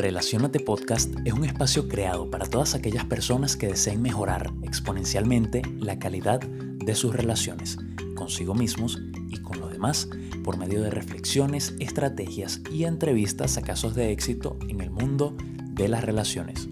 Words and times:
Relacionate 0.00 0.60
Podcast 0.60 1.12
es 1.26 1.34
un 1.34 1.44
espacio 1.44 1.86
creado 1.86 2.30
para 2.30 2.46
todas 2.46 2.74
aquellas 2.74 3.04
personas 3.04 3.54
que 3.54 3.66
deseen 3.66 4.00
mejorar 4.00 4.50
exponencialmente 4.62 5.60
la 5.78 5.98
calidad 5.98 6.40
de 6.40 6.94
sus 6.94 7.14
relaciones 7.14 7.76
consigo 8.16 8.54
mismos 8.54 8.98
y 9.28 9.36
con 9.42 9.60
los 9.60 9.70
demás 9.70 10.08
por 10.42 10.56
medio 10.56 10.80
de 10.80 10.88
reflexiones, 10.88 11.74
estrategias 11.80 12.62
y 12.72 12.84
entrevistas 12.84 13.58
a 13.58 13.62
casos 13.62 13.94
de 13.94 14.10
éxito 14.10 14.58
en 14.70 14.80
el 14.80 14.90
mundo 14.90 15.36
de 15.72 15.88
las 15.88 16.02
relaciones. 16.02 16.70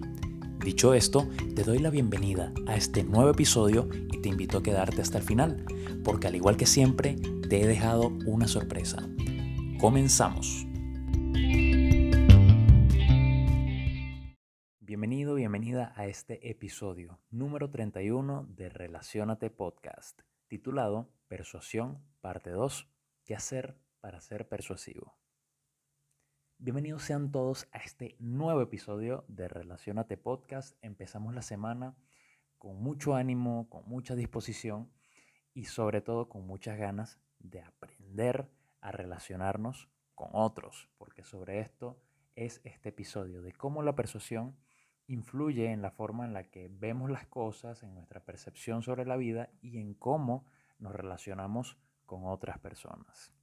Dicho 0.64 0.94
esto, 0.94 1.28
te 1.54 1.64
doy 1.64 1.80
la 1.80 1.90
bienvenida 1.90 2.54
a 2.66 2.76
este 2.76 3.04
nuevo 3.04 3.28
episodio 3.28 3.90
y 4.10 4.22
te 4.22 4.30
invito 4.30 4.56
a 4.56 4.62
quedarte 4.62 5.02
hasta 5.02 5.18
el 5.18 5.24
final, 5.24 5.66
porque 6.02 6.28
al 6.28 6.34
igual 6.34 6.56
que 6.56 6.64
siempre, 6.64 7.16
te 7.46 7.60
he 7.60 7.66
dejado 7.66 8.08
una 8.24 8.48
sorpresa. 8.48 9.06
Comenzamos. 9.78 10.67
A 15.94 16.06
este 16.06 16.50
episodio 16.50 17.20
número 17.30 17.70
31 17.70 18.46
de 18.48 18.68
Relacionate 18.68 19.50
Podcast, 19.50 20.22
titulado 20.46 21.08
Persuasión, 21.28 22.02
parte 22.20 22.50
2, 22.50 22.88
¿qué 23.24 23.34
hacer 23.34 23.78
para 24.00 24.20
ser 24.20 24.48
persuasivo? 24.48 25.16
Bienvenidos 26.58 27.02
sean 27.02 27.30
todos 27.30 27.68
a 27.72 27.78
este 27.78 28.16
nuevo 28.18 28.60
episodio 28.60 29.24
de 29.28 29.48
Relacionate 29.48 30.16
Podcast. 30.16 30.76
Empezamos 30.82 31.34
la 31.34 31.42
semana 31.42 31.96
con 32.58 32.82
mucho 32.82 33.14
ánimo, 33.14 33.68
con 33.70 33.88
mucha 33.88 34.14
disposición 34.14 34.90
y 35.54 35.66
sobre 35.66 36.00
todo 36.00 36.28
con 36.28 36.46
muchas 36.46 36.78
ganas 36.78 37.18
de 37.38 37.62
aprender 37.62 38.50
a 38.80 38.90
relacionarnos 38.90 39.88
con 40.14 40.30
otros, 40.32 40.88
porque 40.98 41.24
sobre 41.24 41.60
esto 41.60 42.02
es 42.34 42.60
este 42.64 42.90
episodio 42.90 43.42
de 43.42 43.52
cómo 43.52 43.82
la 43.82 43.94
persuasión 43.94 44.56
influye 45.08 45.72
en 45.72 45.82
la 45.82 45.90
forma 45.90 46.26
en 46.26 46.34
la 46.34 46.44
que 46.44 46.68
vemos 46.68 47.10
las 47.10 47.26
cosas, 47.26 47.82
en 47.82 47.94
nuestra 47.94 48.20
percepción 48.20 48.82
sobre 48.82 49.06
la 49.06 49.16
vida 49.16 49.50
y 49.60 49.78
en 49.78 49.94
cómo 49.94 50.44
nos 50.78 50.94
relacionamos 50.94 51.78
con 52.06 52.26
otras 52.26 52.58
personas. 52.58 53.34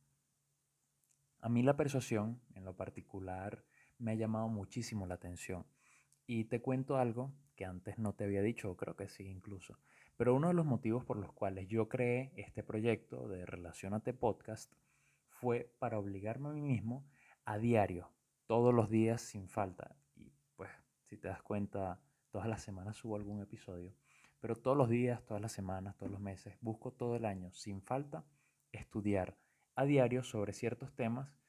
A 1.42 1.50
mí 1.50 1.64
la 1.64 1.76
persuasión, 1.76 2.40
en 2.54 2.66
lo 2.66 2.76
particular, 2.76 3.64
me 3.98 4.12
ha 4.12 4.16
llamado 4.16 4.48
muchísimo 4.48 5.06
la 5.06 5.16
atención. 5.16 5.66
Y 6.28 6.46
te 6.46 6.62
cuento 6.62 6.98
algo 6.98 7.34
que 7.56 7.66
antes 7.66 7.98
no 7.98 8.14
te 8.14 8.24
había 8.24 8.42
dicho, 8.42 8.72
o 8.72 8.78
creo 8.78 8.96
que 8.96 9.10
sí 9.10 9.28
incluso. 9.28 9.78
Pero 10.18 10.36
uno 10.36 10.48
de 10.48 10.54
los 10.54 10.66
motivos 10.66 11.04
por 11.04 11.18
los 11.18 11.34
cuales 11.34 11.68
yo 11.68 11.90
creé 11.90 12.32
este 12.36 12.64
proyecto 12.64 13.28
de 13.28 13.46
Relacionate 13.46 14.14
Podcast 14.14 14.74
fue 15.30 15.72
para 15.80 16.00
obligarme 16.00 16.50
a 16.50 16.54
mí 16.54 16.62
mismo 16.62 17.06
a 17.44 17.58
diario, 17.58 18.12
todos 18.48 18.74
los 18.74 18.90
días 18.90 19.22
sin 19.22 19.50
falta. 19.50 19.96
Si 21.06 21.18
te 21.18 21.28
das 21.28 21.42
cuenta, 21.42 22.00
todas 22.30 22.48
las 22.48 22.62
semanas 22.62 22.98
subo 22.98 23.16
algún 23.16 23.42
episodio. 23.42 23.94
Pero 24.40 24.56
todos 24.56 24.78
los 24.78 24.90
días, 24.90 25.24
todas 25.26 25.42
las 25.42 25.52
semanas, 25.52 25.96
todos 25.98 26.12
los 26.12 26.22
meses, 26.22 26.58
busco 26.62 26.92
todo 26.92 27.16
el 27.16 27.26
año 27.26 27.52
sin 27.52 27.82
falta 27.82 28.26
estudiar 28.72 29.38
a 29.76 29.86
diario 29.86 30.24
sobre 30.24 30.54
ciertos 30.54 30.94
temas 30.94 31.40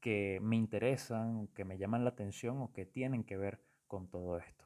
que 0.00 0.38
me 0.40 0.56
interesan, 0.56 1.48
que 1.48 1.64
me 1.64 1.78
llaman 1.78 2.04
la 2.04 2.10
atención 2.10 2.60
o 2.60 2.72
que 2.72 2.86
tienen 2.86 3.24
que 3.24 3.36
ver 3.36 3.60
con 3.86 4.08
todo 4.08 4.38
esto. 4.38 4.64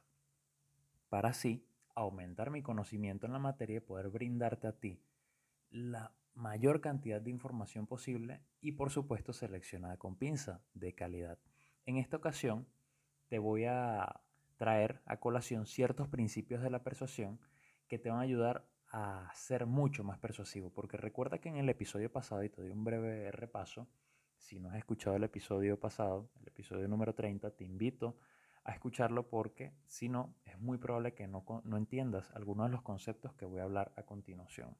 Para 1.09 1.31
así 1.31 1.67
aumentar 1.95 2.51
mi 2.51 2.63
conocimiento 2.63 3.27
en 3.27 3.33
la 3.33 3.39
materia 3.39 3.79
y 3.79 3.81
poder 3.81 4.09
brindarte 4.09 4.67
a 4.67 4.79
ti 4.79 5.01
la 5.71 6.13
mayor 6.35 6.81
cantidad 6.81 7.21
de 7.21 7.31
información 7.31 7.87
posible 7.87 8.41
y 8.61 8.73
por 8.73 8.91
supuesto 8.91 9.33
seleccionada 9.33 9.97
con 9.97 10.17
pinza 10.17 10.63
de 10.75 10.95
calidad. 10.95 11.39
En 11.85 11.97
esta 11.97 12.17
ocasión 12.17 12.67
te 13.29 13.39
voy 13.39 13.65
a 13.65 14.21
traer 14.63 15.03
a 15.07 15.17
colación 15.17 15.67
ciertos 15.67 16.07
principios 16.07 16.63
de 16.63 16.71
la 16.71 16.85
persuasión 16.85 17.41
que 17.89 17.99
te 17.99 18.11
van 18.11 18.21
a 18.21 18.23
ayudar 18.23 18.65
a 18.93 19.29
ser 19.35 19.67
mucho 19.67 20.05
más 20.05 20.21
persuasivo, 20.21 20.71
porque 20.71 20.97
recuerda 20.97 21.39
que 21.39 21.49
en 21.49 21.57
el 21.57 21.69
episodio 21.69 22.13
pasado, 22.13 22.45
y 22.45 22.49
te 22.49 22.63
doy 22.63 22.71
un 22.71 22.85
breve 22.85 23.33
repaso, 23.33 23.89
si 24.39 24.61
no 24.61 24.71
has 24.71 24.77
escuchado 24.77 25.17
el 25.17 25.25
episodio 25.25 25.81
pasado, 25.81 26.31
el 26.41 26.47
episodio 26.47 26.87
número 26.87 27.13
30, 27.13 27.51
te 27.57 27.65
invito 27.65 28.21
a 28.63 28.71
escucharlo 28.71 29.29
porque 29.29 29.75
si 29.85 30.09
no, 30.09 30.37
es 30.45 30.57
muy 30.61 30.79
probable 30.79 31.13
que 31.13 31.27
no, 31.27 31.45
no 31.65 31.77
entiendas 31.77 32.31
algunos 32.31 32.67
de 32.69 32.71
los 32.71 32.83
conceptos 32.83 33.35
que 33.35 33.47
voy 33.47 33.59
a 33.59 33.65
hablar 33.65 33.93
a 33.97 34.05
continuación. 34.05 34.77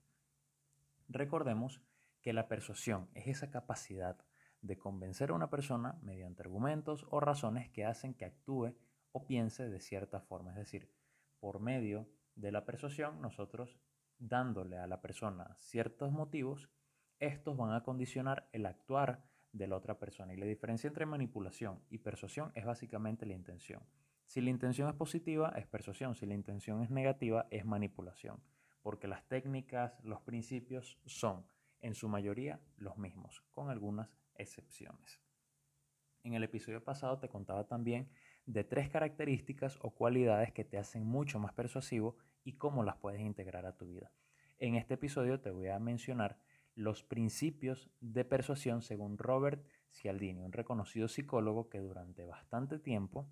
Recordemos 1.09 1.81
que 2.21 2.33
la 2.33 2.47
persuasión 2.47 3.09
es 3.15 3.27
esa 3.27 3.51
capacidad 3.51 4.17
de 4.61 4.79
convencer 4.79 5.31
a 5.31 5.35
una 5.35 5.51
persona 5.51 5.99
mediante 6.03 6.43
argumentos 6.43 7.05
o 7.11 7.19
razones 7.19 7.69
que 7.71 7.85
hacen 7.85 8.15
que 8.15 8.27
actúe 8.27 8.77
o 9.13 9.27
piense 9.27 9.69
de 9.69 9.81
cierta 9.81 10.21
forma. 10.21 10.51
Es 10.51 10.57
decir, 10.57 10.91
por 11.39 11.61
medio 11.61 12.09
de 12.35 12.53
la 12.53 12.65
persuasión 12.65 13.21
nosotros 13.21 13.79
dándole 14.19 14.79
a 14.79 14.87
la 14.87 15.01
persona 15.01 15.55
ciertos 15.59 16.13
motivos, 16.13 16.71
estos 17.19 17.57
van 17.57 17.73
a 17.73 17.83
condicionar 17.83 18.49
el 18.53 18.67
actuar 18.67 19.25
de 19.53 19.67
la 19.67 19.77
otra 19.77 19.99
persona. 19.99 20.33
Y 20.35 20.37
la 20.37 20.47
diferencia 20.47 20.89
entre 20.89 21.07
manipulación 21.07 21.83
y 21.91 21.99
persuasión 21.99 22.53
es 22.55 22.65
básicamente 22.65 23.27
la 23.27 23.35
intención. 23.35 23.83
Si 24.27 24.41
la 24.41 24.51
intención 24.51 24.89
es 24.89 24.95
positiva, 24.95 25.53
es 25.57 25.67
persuasión. 25.67 26.15
Si 26.15 26.27
la 26.27 26.35
intención 26.35 26.83
es 26.83 26.91
negativa, 26.91 27.47
es 27.51 27.65
manipulación. 27.65 28.43
Porque 28.81 29.07
las 29.07 29.29
técnicas, 29.29 30.03
los 30.03 30.21
principios 30.23 30.99
son, 31.05 31.47
en 31.81 31.95
su 31.95 32.09
mayoría, 32.09 32.61
los 32.77 32.97
mismos, 32.97 33.43
con 33.51 33.69
algunas 33.69 34.09
excepciones. 34.35 35.21
En 36.25 36.35
el 36.35 36.45
episodio 36.45 36.83
pasado 36.83 37.19
te 37.19 37.29
contaba 37.29 37.67
también 37.67 38.09
de 38.47 38.65
tres 38.65 38.89
características 38.89 39.79
o 39.83 39.91
cualidades 39.91 40.53
que 40.53 40.65
te 40.65 40.79
hacen 40.79 41.05
mucho 41.05 41.39
más 41.39 41.53
persuasivo 41.53 42.17
y 42.45 42.55
cómo 42.55 42.83
las 42.83 42.97
puedes 42.97 43.21
integrar 43.21 43.67
a 43.67 43.77
tu 43.77 43.87
vida. 43.87 44.13
En 44.59 44.75
este 44.75 44.95
episodio 44.95 45.41
te 45.41 45.51
voy 45.51 45.69
a 45.69 45.79
mencionar 45.79 46.39
los 46.75 47.03
principios 47.03 47.91
de 48.01 48.25
persuasión 48.25 48.83
según 48.83 49.19
Robert 49.19 49.65
Cialdini, 49.91 50.43
un 50.43 50.53
reconocido 50.53 51.09
psicólogo 51.09 51.69
que 51.69 51.81
durante 51.81 52.25
bastante 52.25 52.79
tiempo 52.79 53.29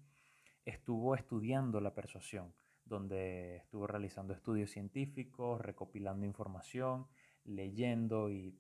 estuvo 0.65 1.15
estudiando 1.15 1.81
la 1.81 1.95
persuasión, 1.95 2.53
donde 2.85 3.57
estuvo 3.57 3.87
realizando 3.87 4.35
estudios 4.35 4.71
científicos, 4.71 5.61
recopilando 5.61 6.27
información, 6.27 7.07
leyendo 7.45 8.31
y 8.31 8.59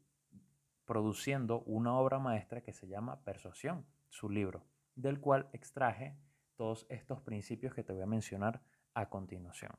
produciendo 0.86 1.60
una 1.62 1.94
obra 1.94 2.18
maestra 2.18 2.62
que 2.62 2.72
se 2.72 2.88
llama 2.88 3.22
Persuasión, 3.22 3.84
su 4.08 4.28
libro, 4.28 4.64
del 4.96 5.20
cual 5.20 5.48
extraje 5.52 6.16
todos 6.60 6.84
estos 6.90 7.22
principios 7.22 7.72
que 7.72 7.82
te 7.82 7.94
voy 7.94 8.02
a 8.02 8.06
mencionar 8.06 8.60
a 8.92 9.08
continuación. 9.08 9.72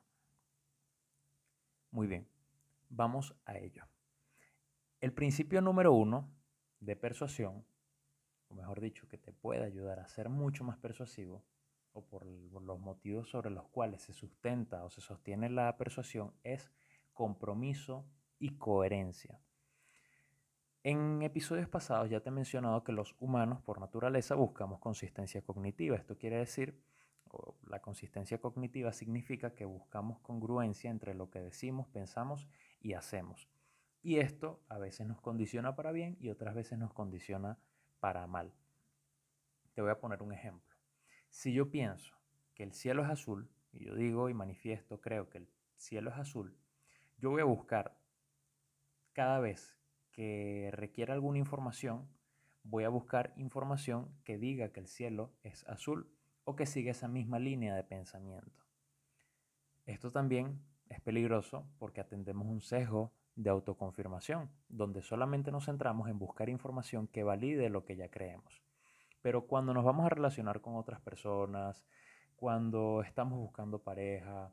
Muy 1.92 2.08
bien, 2.08 2.26
vamos 2.88 3.36
a 3.44 3.56
ello. 3.56 3.84
El 5.00 5.12
principio 5.12 5.60
número 5.60 5.92
uno 5.92 6.28
de 6.80 6.96
persuasión, 6.96 7.64
o 8.48 8.56
mejor 8.56 8.80
dicho, 8.80 9.06
que 9.06 9.16
te 9.16 9.32
puede 9.32 9.62
ayudar 9.62 10.00
a 10.00 10.08
ser 10.08 10.28
mucho 10.28 10.64
más 10.64 10.76
persuasivo, 10.76 11.44
o 11.92 12.04
por 12.04 12.26
los 12.26 12.80
motivos 12.80 13.30
sobre 13.30 13.50
los 13.50 13.68
cuales 13.68 14.02
se 14.02 14.12
sustenta 14.12 14.84
o 14.84 14.90
se 14.90 15.00
sostiene 15.00 15.50
la 15.50 15.76
persuasión, 15.76 16.34
es 16.42 16.72
compromiso 17.12 18.04
y 18.40 18.56
coherencia. 18.56 19.40
En 20.84 21.22
episodios 21.22 21.68
pasados 21.68 22.10
ya 22.10 22.20
te 22.20 22.30
he 22.30 22.32
mencionado 22.32 22.82
que 22.82 22.92
los 22.92 23.14
humanos 23.20 23.60
por 23.62 23.80
naturaleza 23.80 24.34
buscamos 24.34 24.80
consistencia 24.80 25.42
cognitiva. 25.42 25.96
Esto 25.96 26.18
quiere 26.18 26.38
decir 26.38 26.82
la 27.66 27.80
consistencia 27.80 28.38
cognitiva 28.38 28.92
significa 28.92 29.54
que 29.54 29.64
buscamos 29.64 30.18
congruencia 30.20 30.90
entre 30.90 31.14
lo 31.14 31.30
que 31.30 31.40
decimos, 31.40 31.86
pensamos 31.88 32.48
y 32.80 32.92
hacemos. 32.94 33.48
Y 34.02 34.18
esto 34.18 34.60
a 34.68 34.78
veces 34.78 35.06
nos 35.06 35.20
condiciona 35.20 35.74
para 35.76 35.92
bien 35.92 36.16
y 36.20 36.28
otras 36.30 36.54
veces 36.54 36.78
nos 36.78 36.92
condiciona 36.92 37.58
para 38.00 38.26
mal. 38.26 38.52
Te 39.74 39.80
voy 39.80 39.90
a 39.90 40.00
poner 40.00 40.22
un 40.22 40.32
ejemplo. 40.32 40.76
Si 41.30 41.52
yo 41.52 41.70
pienso 41.70 42.14
que 42.54 42.64
el 42.64 42.72
cielo 42.72 43.02
es 43.04 43.08
azul, 43.08 43.48
y 43.72 43.86
yo 43.86 43.94
digo 43.94 44.28
y 44.28 44.34
manifiesto, 44.34 45.00
creo 45.00 45.30
que 45.30 45.38
el 45.38 45.48
cielo 45.76 46.10
es 46.10 46.16
azul, 46.16 46.58
yo 47.16 47.30
voy 47.30 47.40
a 47.40 47.46
buscar 47.46 47.96
cada 49.12 49.38
vez 49.38 49.78
que 50.12 50.70
requiera 50.72 51.14
alguna 51.14 51.38
información, 51.38 52.08
voy 52.62 52.84
a 52.84 52.88
buscar 52.88 53.32
información 53.36 54.14
que 54.24 54.38
diga 54.38 54.72
que 54.72 54.80
el 54.80 54.86
cielo 54.86 55.32
es 55.42 55.66
azul 55.66 56.14
o 56.44 56.54
que 56.56 56.66
siga 56.66 56.90
esa 56.90 57.08
misma 57.08 57.38
línea 57.38 57.74
de 57.74 57.84
pensamiento. 57.84 58.64
Esto 59.86 60.10
también 60.10 60.60
es 60.88 61.00
peligroso 61.00 61.66
porque 61.78 62.00
atendemos 62.00 62.46
un 62.46 62.60
sesgo 62.60 63.12
de 63.34 63.50
autoconfirmación, 63.50 64.50
donde 64.68 65.02
solamente 65.02 65.50
nos 65.50 65.64
centramos 65.64 66.08
en 66.08 66.18
buscar 66.18 66.48
información 66.48 67.08
que 67.08 67.24
valide 67.24 67.70
lo 67.70 67.84
que 67.84 67.96
ya 67.96 68.10
creemos. 68.10 68.62
Pero 69.22 69.46
cuando 69.46 69.72
nos 69.72 69.84
vamos 69.84 70.06
a 70.06 70.10
relacionar 70.10 70.60
con 70.60 70.76
otras 70.76 71.00
personas, 71.00 71.84
cuando 72.36 73.02
estamos 73.02 73.38
buscando 73.38 73.82
pareja, 73.82 74.52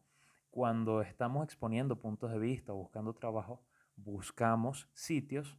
cuando 0.49 1.01
estamos 1.01 1.43
exponiendo 1.43 1.99
puntos 1.99 2.31
de 2.31 2.39
vista 2.39 2.73
o 2.73 2.77
buscando 2.77 3.13
trabajo, 3.13 3.61
buscamos 4.03 4.89
sitios 4.93 5.57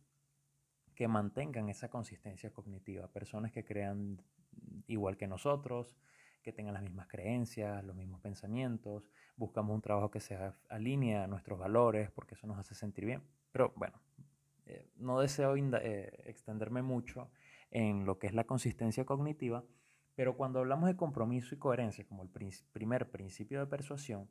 que 0.94 1.08
mantengan 1.08 1.68
esa 1.68 1.88
consistencia 1.88 2.52
cognitiva, 2.52 3.08
personas 3.08 3.52
que 3.52 3.64
crean 3.64 4.22
igual 4.86 5.16
que 5.16 5.26
nosotros, 5.26 5.96
que 6.42 6.52
tengan 6.52 6.74
las 6.74 6.82
mismas 6.82 7.06
creencias, 7.06 7.84
los 7.84 7.96
mismos 7.96 8.20
pensamientos, 8.20 9.08
buscamos 9.36 9.74
un 9.74 9.82
trabajo 9.82 10.10
que 10.10 10.20
se 10.20 10.38
alinee 10.68 11.16
a 11.16 11.26
nuestros 11.26 11.58
valores 11.58 12.10
porque 12.10 12.34
eso 12.34 12.46
nos 12.46 12.58
hace 12.58 12.74
sentir 12.74 13.04
bien. 13.04 13.22
Pero 13.52 13.72
bueno, 13.76 14.00
eh, 14.66 14.90
no 14.96 15.20
deseo 15.20 15.56
eh, 15.56 16.22
extenderme 16.26 16.82
mucho 16.82 17.30
en 17.70 18.04
lo 18.04 18.18
que 18.18 18.26
es 18.26 18.34
la 18.34 18.44
consistencia 18.44 19.04
cognitiva, 19.04 19.64
pero 20.14 20.36
cuando 20.36 20.58
hablamos 20.58 20.88
de 20.88 20.96
compromiso 20.96 21.54
y 21.54 21.58
coherencia 21.58 22.06
como 22.06 22.22
el 22.22 22.30
primer 22.72 23.10
principio 23.10 23.60
de 23.60 23.66
persuasión, 23.66 24.28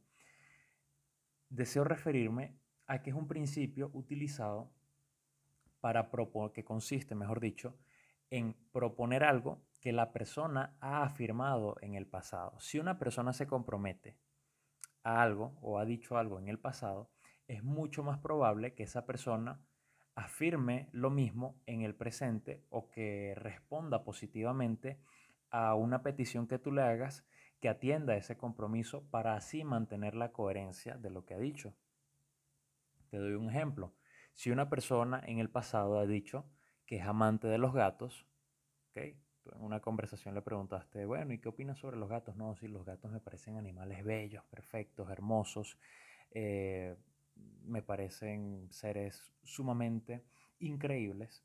deseo 1.49 1.83
referirme 1.83 2.55
a 2.89 3.03
que 3.03 3.11
es 3.11 3.15
un 3.15 3.27
principio 3.27 3.91
utilizado 3.93 4.73
para 5.79 6.09
proponer, 6.09 6.51
que 6.51 6.65
consiste, 6.65 7.13
mejor 7.13 7.39
dicho, 7.39 7.77
en 8.31 8.55
proponer 8.71 9.23
algo 9.23 9.61
que 9.79 9.91
la 9.91 10.11
persona 10.11 10.75
ha 10.81 11.03
afirmado 11.03 11.77
en 11.81 11.93
el 11.93 12.07
pasado. 12.07 12.59
Si 12.59 12.79
una 12.79 12.97
persona 12.97 13.31
se 13.31 13.45
compromete 13.45 14.17
a 15.03 15.21
algo 15.21 15.55
o 15.61 15.77
ha 15.77 15.85
dicho 15.85 16.17
algo 16.17 16.39
en 16.39 16.47
el 16.47 16.59
pasado, 16.59 17.11
es 17.47 17.63
mucho 17.63 18.03
más 18.03 18.17
probable 18.17 18.73
que 18.73 18.83
esa 18.83 19.05
persona 19.05 19.61
afirme 20.15 20.89
lo 20.91 21.11
mismo 21.11 21.61
en 21.67 21.83
el 21.83 21.93
presente 21.93 22.65
o 22.69 22.89
que 22.89 23.35
responda 23.35 24.03
positivamente 24.03 24.99
a 25.51 25.75
una 25.75 26.01
petición 26.01 26.47
que 26.47 26.57
tú 26.57 26.71
le 26.71 26.81
hagas 26.81 27.23
que 27.61 27.69
atienda 27.69 28.17
ese 28.17 28.35
compromiso 28.35 29.03
para 29.11 29.35
así 29.35 29.63
mantener 29.63 30.15
la 30.15 30.31
coherencia 30.31 30.95
de 30.97 31.11
lo 31.11 31.25
que 31.25 31.35
ha 31.35 31.39
dicho. 31.39 31.75
Te 33.09 33.17
doy 33.17 33.33
un 33.33 33.49
ejemplo. 33.49 33.93
Si 34.33 34.51
una 34.51 34.69
persona 34.69 35.21
en 35.25 35.39
el 35.39 35.49
pasado 35.49 35.99
ha 35.99 36.05
dicho 36.05 36.45
que 36.85 36.97
es 36.97 37.05
amante 37.05 37.47
de 37.47 37.57
los 37.57 37.73
gatos, 37.73 38.27
¿ok? 38.91 39.01
Tú 39.41 39.51
en 39.53 39.61
una 39.61 39.79
conversación 39.79 40.35
le 40.35 40.41
preguntaste, 40.41 41.05
bueno, 41.05 41.33
¿y 41.33 41.39
qué 41.39 41.49
opinas 41.49 41.79
sobre 41.79 41.97
los 41.97 42.09
gatos? 42.09 42.35
No, 42.35 42.55
sí, 42.55 42.67
los 42.67 42.85
gatos 42.85 43.11
me 43.11 43.19
parecen 43.19 43.57
animales 43.57 44.03
bellos, 44.03 44.43
perfectos, 44.45 45.09
hermosos, 45.09 45.77
eh, 46.31 46.95
me 47.63 47.81
parecen 47.81 48.67
seres 48.69 49.33
sumamente 49.43 50.23
increíbles. 50.59 51.43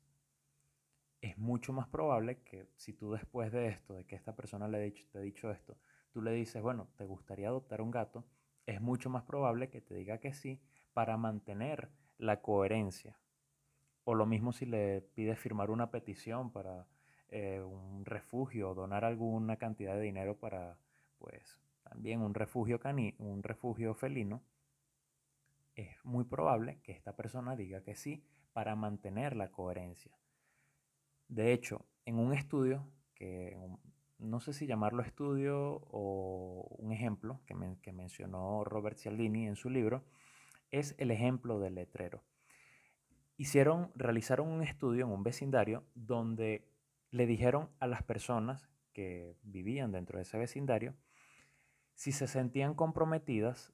Es 1.21 1.37
mucho 1.37 1.73
más 1.73 1.87
probable 1.87 2.43
que 2.43 2.67
si 2.75 2.93
tú 2.93 3.11
después 3.11 3.51
de 3.51 3.69
esto, 3.69 3.95
de 3.95 4.05
que 4.05 4.15
esta 4.15 4.35
persona 4.35 4.67
le 4.67 4.79
dicho, 4.79 5.05
te 5.11 5.17
ha 5.17 5.21
dicho 5.21 5.49
esto, 5.49 5.77
tú 6.11 6.21
le 6.21 6.31
dices, 6.31 6.61
bueno, 6.61 6.89
¿te 6.97 7.05
gustaría 7.05 7.47
adoptar 7.47 7.81
un 7.81 7.91
gato? 7.91 8.25
Es 8.65 8.81
mucho 8.81 9.09
más 9.09 9.23
probable 9.23 9.69
que 9.69 9.81
te 9.81 9.95
diga 9.95 10.19
que 10.19 10.33
sí 10.33 10.61
para 10.95 11.17
mantener 11.17 11.89
la 12.17 12.41
coherencia. 12.41 13.19
O 14.05 14.15
lo 14.15 14.25
mismo 14.25 14.53
si 14.53 14.65
le 14.65 15.01
pides 15.01 15.37
firmar 15.37 15.69
una 15.69 15.91
petición 15.91 16.51
para 16.51 16.87
eh, 17.27 17.59
un 17.59 18.05
refugio 18.05 18.69
o 18.69 18.73
donar 18.73 19.03
alguna 19.03 19.57
cantidad 19.57 19.93
de 19.95 20.01
dinero 20.01 20.37
para, 20.37 20.77
pues, 21.17 21.59
también 21.83 22.21
un 22.21 22.33
refugio, 22.33 22.79
cani 22.79 23.13
un 23.17 23.43
refugio 23.43 23.93
felino, 23.93 24.41
es 25.75 25.89
muy 26.05 26.23
probable 26.23 26.79
que 26.81 26.93
esta 26.93 27.13
persona 27.13 27.57
diga 27.57 27.83
que 27.83 27.95
sí 27.95 28.23
para 28.53 28.77
mantener 28.77 29.35
la 29.35 29.51
coherencia. 29.51 30.17
De 31.27 31.51
hecho, 31.51 31.85
en 32.05 32.19
un 32.19 32.33
estudio 32.33 32.87
que 33.15 33.57
no 34.17 34.39
sé 34.39 34.53
si 34.53 34.65
llamarlo 34.65 35.03
estudio 35.03 35.81
o 35.91 36.73
un 36.79 36.93
ejemplo 36.93 37.41
que, 37.45 37.53
que 37.81 37.91
mencionó 37.91 38.63
Robert 38.63 38.97
Cialdini 38.97 39.45
en 39.45 39.57
su 39.57 39.69
libro, 39.69 40.05
es 40.71 40.95
el 40.97 41.11
ejemplo 41.11 41.59
del 41.59 41.75
letrero. 41.75 42.23
Hicieron, 43.37 43.91
realizaron 43.95 44.47
un 44.47 44.61
estudio 44.61 45.05
en 45.05 45.11
un 45.11 45.23
vecindario 45.23 45.83
donde 45.93 46.67
le 47.11 47.25
dijeron 47.25 47.69
a 47.79 47.87
las 47.87 48.03
personas 48.03 48.69
que 48.93 49.35
vivían 49.43 49.91
dentro 49.91 50.17
de 50.17 50.23
ese 50.23 50.37
vecindario 50.37 50.95
si 51.93 52.11
se 52.11 52.27
sentían 52.27 52.75
comprometidas 52.75 53.73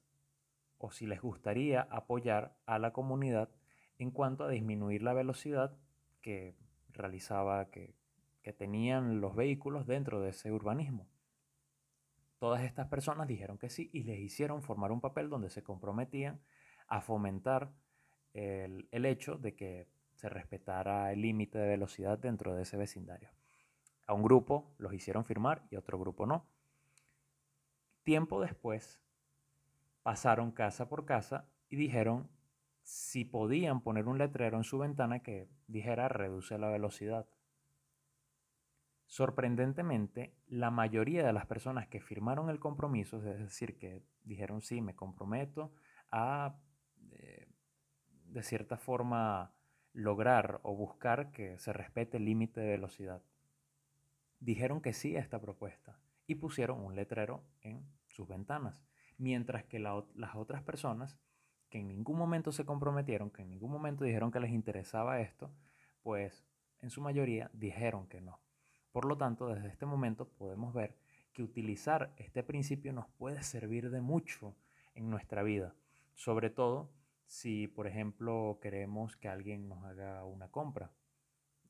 o 0.78 0.90
si 0.90 1.06
les 1.06 1.20
gustaría 1.20 1.82
apoyar 1.82 2.56
a 2.66 2.78
la 2.78 2.92
comunidad 2.92 3.50
en 3.98 4.10
cuanto 4.10 4.44
a 4.44 4.48
disminuir 4.48 5.02
la 5.02 5.12
velocidad 5.12 5.76
que 6.20 6.56
realizaba, 6.92 7.70
que 7.70 7.94
que 8.42 8.52
tenían 8.52 9.20
los 9.20 9.34
vehículos 9.34 9.86
dentro 9.86 10.20
de 10.20 10.30
ese 10.30 10.52
urbanismo. 10.52 11.06
Todas 12.38 12.64
estas 12.64 12.88
personas 12.88 13.28
dijeron 13.28 13.56
que 13.56 13.70
sí 13.70 13.88
y 13.92 14.02
les 14.02 14.18
hicieron 14.18 14.62
formar 14.62 14.90
un 14.90 15.00
papel 15.00 15.30
donde 15.30 15.48
se 15.48 15.62
comprometían 15.62 16.40
a 16.92 17.00
fomentar 17.00 17.72
el, 18.34 18.86
hecho 19.06 19.38
de 19.38 19.56
que 19.56 19.88
se 20.12 20.28
respetara 20.28 21.10
el 21.10 21.22
límite 21.22 21.58
de 21.58 21.68
velocidad 21.68 22.18
dentro 22.18 22.54
de 22.54 22.62
ese 22.62 22.76
vecindario. 22.76 23.30
A 24.06 24.12
un 24.12 24.22
grupo 24.22 24.74
los 24.76 24.92
hicieron 24.92 25.24
firmar 25.24 25.66
y 25.70 25.76
a 25.76 25.78
otro 25.78 25.98
grupo 25.98 26.26
no. 26.26 26.46
Tiempo 28.02 28.42
después 28.42 29.00
pasaron 30.02 30.52
casa 30.52 30.90
por 30.90 31.06
casa 31.06 31.48
y 31.70 31.76
dijeron 31.76 32.28
si 32.82 33.24
podían 33.24 33.80
poner 33.80 34.06
un 34.06 34.18
letrero 34.18 34.58
en 34.58 34.64
su 34.64 34.78
ventana 34.78 35.20
que 35.20 35.48
dijera 35.68 36.08
reduce 36.08 36.58
la 36.58 36.68
velocidad. 36.68 37.26
Sorprendentemente, 39.06 40.36
la 40.46 40.70
mayoría 40.70 41.24
de 41.24 41.32
las 41.32 41.46
personas 41.46 41.86
que 41.86 42.00
firmaron 42.02 42.50
el 42.50 42.60
compromiso, 42.60 43.16
es 43.16 43.38
decir, 43.38 43.78
que 43.78 44.02
dijeron 44.24 44.60
sí, 44.60 44.82
me 44.82 44.94
comprometo 44.94 45.72
a, 46.10 46.58
de 48.32 48.42
cierta 48.42 48.76
forma, 48.78 49.52
lograr 49.92 50.60
o 50.62 50.74
buscar 50.74 51.32
que 51.32 51.58
se 51.58 51.72
respete 51.72 52.16
el 52.16 52.24
límite 52.24 52.60
de 52.60 52.70
velocidad, 52.70 53.22
dijeron 54.40 54.80
que 54.80 54.92
sí 54.92 55.16
a 55.16 55.20
esta 55.20 55.40
propuesta 55.40 55.98
y 56.26 56.36
pusieron 56.36 56.80
un 56.80 56.96
letrero 56.96 57.44
en 57.60 57.86
sus 58.08 58.26
ventanas, 58.26 58.82
mientras 59.18 59.64
que 59.64 59.78
las 59.78 60.34
otras 60.34 60.62
personas 60.62 61.18
que 61.68 61.78
en 61.78 61.88
ningún 61.88 62.18
momento 62.18 62.52
se 62.52 62.64
comprometieron, 62.64 63.30
que 63.30 63.42
en 63.42 63.50
ningún 63.50 63.70
momento 63.70 64.04
dijeron 64.04 64.30
que 64.30 64.40
les 64.40 64.50
interesaba 64.50 65.20
esto, 65.20 65.50
pues 66.02 66.44
en 66.80 66.90
su 66.90 67.00
mayoría 67.00 67.50
dijeron 67.52 68.06
que 68.08 68.20
no. 68.20 68.40
Por 68.92 69.04
lo 69.04 69.16
tanto, 69.16 69.48
desde 69.48 69.68
este 69.68 69.86
momento 69.86 70.28
podemos 70.28 70.74
ver 70.74 70.96
que 71.32 71.42
utilizar 71.42 72.12
este 72.16 72.42
principio 72.42 72.92
nos 72.92 73.08
puede 73.08 73.42
servir 73.42 73.90
de 73.90 74.00
mucho 74.00 74.54
en 74.94 75.08
nuestra 75.08 75.42
vida, 75.42 75.74
sobre 76.14 76.50
todo 76.50 76.90
si, 77.32 77.66
por 77.66 77.86
ejemplo, 77.86 78.58
queremos 78.60 79.16
que 79.16 79.26
alguien 79.26 79.66
nos 79.66 79.82
haga 79.86 80.22
una 80.26 80.50
compra. 80.50 80.92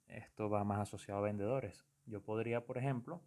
Esto 0.08 0.50
va 0.50 0.64
más 0.64 0.80
asociado 0.80 1.20
a 1.20 1.22
vendedores. 1.22 1.86
Yo 2.04 2.20
podría, 2.20 2.66
por 2.66 2.78
ejemplo, 2.78 3.22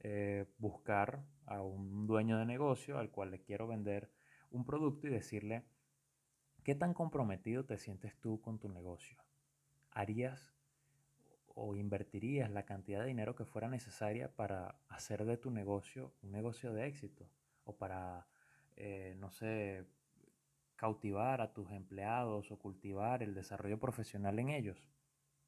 eh, 0.00 0.46
buscar 0.58 1.24
a 1.46 1.62
un 1.62 2.08
dueño 2.08 2.38
de 2.38 2.44
negocio 2.44 2.98
al 2.98 3.12
cual 3.12 3.30
le 3.30 3.40
quiero 3.40 3.68
vender 3.68 4.10
un 4.50 4.64
producto 4.64 5.06
y 5.06 5.10
decirle, 5.10 5.62
¿qué 6.64 6.74
tan 6.74 6.92
comprometido 6.92 7.64
te 7.64 7.78
sientes 7.78 8.18
tú 8.18 8.40
con 8.40 8.58
tu 8.58 8.68
negocio? 8.68 9.22
¿Harías 9.92 10.56
o 11.46 11.76
invertirías 11.76 12.50
la 12.50 12.64
cantidad 12.64 13.02
de 13.02 13.06
dinero 13.06 13.36
que 13.36 13.44
fuera 13.44 13.68
necesaria 13.68 14.34
para 14.34 14.74
hacer 14.88 15.24
de 15.24 15.36
tu 15.36 15.52
negocio 15.52 16.12
un 16.22 16.32
negocio 16.32 16.72
de 16.72 16.88
éxito 16.88 17.30
o 17.62 17.76
para, 17.76 18.26
eh, 18.74 19.14
no 19.18 19.30
sé, 19.30 19.86
cautivar 20.76 21.40
a 21.40 21.52
tus 21.52 21.70
empleados 21.72 22.50
o 22.50 22.58
cultivar 22.58 23.22
el 23.22 23.34
desarrollo 23.34 23.78
profesional 23.78 24.38
en 24.38 24.50
ellos. 24.50 24.88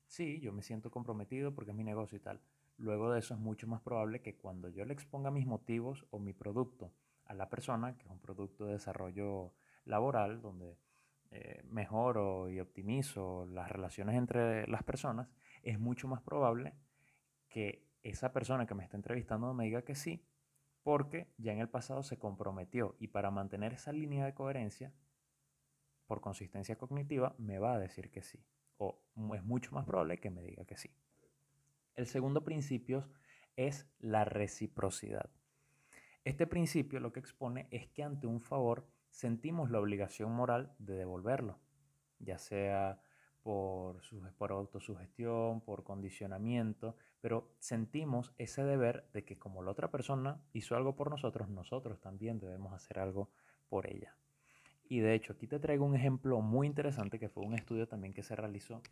Sí, 0.06 0.40
yo 0.40 0.52
me 0.52 0.62
siento 0.62 0.90
comprometido 0.90 1.54
porque 1.54 1.70
es 1.70 1.76
mi 1.76 1.84
negocio 1.84 2.16
y 2.16 2.20
tal. 2.20 2.40
Luego 2.78 3.12
de 3.12 3.18
eso 3.18 3.34
es 3.34 3.40
mucho 3.40 3.66
más 3.66 3.82
probable 3.82 4.22
que 4.22 4.36
cuando 4.36 4.68
yo 4.68 4.84
le 4.84 4.94
exponga 4.94 5.30
mis 5.30 5.46
motivos 5.46 6.06
o 6.10 6.18
mi 6.18 6.32
producto 6.32 6.94
a 7.24 7.34
la 7.34 7.50
persona, 7.50 7.96
que 7.96 8.04
es 8.04 8.10
un 8.10 8.20
producto 8.20 8.64
de 8.66 8.72
desarrollo 8.72 9.52
laboral, 9.84 10.40
donde 10.40 10.78
eh, 11.30 11.62
mejoro 11.64 12.48
y 12.48 12.60
optimizo 12.60 13.46
las 13.46 13.70
relaciones 13.70 14.16
entre 14.16 14.66
las 14.66 14.82
personas, 14.82 15.28
es 15.62 15.78
mucho 15.78 16.08
más 16.08 16.22
probable 16.22 16.74
que 17.48 17.86
esa 18.02 18.32
persona 18.32 18.66
que 18.66 18.74
me 18.74 18.84
está 18.84 18.96
entrevistando 18.96 19.52
me 19.52 19.64
diga 19.64 19.82
que 19.82 19.94
sí, 19.94 20.24
porque 20.82 21.34
ya 21.36 21.52
en 21.52 21.58
el 21.58 21.68
pasado 21.68 22.02
se 22.02 22.18
comprometió 22.18 22.96
y 22.98 23.08
para 23.08 23.30
mantener 23.30 23.74
esa 23.74 23.92
línea 23.92 24.24
de 24.24 24.34
coherencia, 24.34 24.94
por 26.08 26.20
consistencia 26.20 26.76
cognitiva, 26.76 27.36
me 27.38 27.60
va 27.60 27.74
a 27.74 27.78
decir 27.78 28.10
que 28.10 28.22
sí. 28.22 28.42
O 28.78 28.98
es 29.34 29.44
mucho 29.44 29.70
más 29.72 29.84
probable 29.84 30.18
que 30.18 30.30
me 30.30 30.42
diga 30.42 30.64
que 30.64 30.76
sí. 30.76 30.90
El 31.94 32.06
segundo 32.06 32.42
principio 32.42 33.08
es 33.56 33.86
la 34.00 34.24
reciprocidad. 34.24 35.30
Este 36.24 36.46
principio 36.46 36.98
lo 36.98 37.12
que 37.12 37.20
expone 37.20 37.68
es 37.70 37.88
que 37.88 38.02
ante 38.02 38.26
un 38.26 38.40
favor 38.40 38.88
sentimos 39.10 39.70
la 39.70 39.80
obligación 39.80 40.32
moral 40.32 40.74
de 40.78 40.94
devolverlo, 40.94 41.58
ya 42.18 42.38
sea 42.38 43.00
por, 43.42 44.00
por 44.36 44.52
autosugestión, 44.52 45.60
por 45.60 45.84
condicionamiento, 45.84 46.96
pero 47.20 47.50
sentimos 47.58 48.32
ese 48.38 48.64
deber 48.64 49.08
de 49.12 49.24
que 49.24 49.38
como 49.38 49.62
la 49.62 49.72
otra 49.72 49.90
persona 49.90 50.40
hizo 50.52 50.76
algo 50.76 50.96
por 50.96 51.10
nosotros, 51.10 51.48
nosotros 51.48 52.00
también 52.00 52.38
debemos 52.38 52.72
hacer 52.72 52.98
algo 52.98 53.30
por 53.68 53.86
ella. 53.90 54.16
Y 54.88 55.00
de 55.00 55.14
hecho, 55.14 55.34
aquí 55.34 55.46
te 55.46 55.58
traigo 55.58 55.84
un 55.84 55.94
ejemplo 55.94 56.40
muy 56.40 56.66
interesante 56.66 57.18
que 57.18 57.28
fue 57.28 57.44
un 57.44 57.54
estudio 57.54 57.86
también 57.86 58.14
que 58.14 58.22
se 58.22 58.34
realizó 58.34 58.82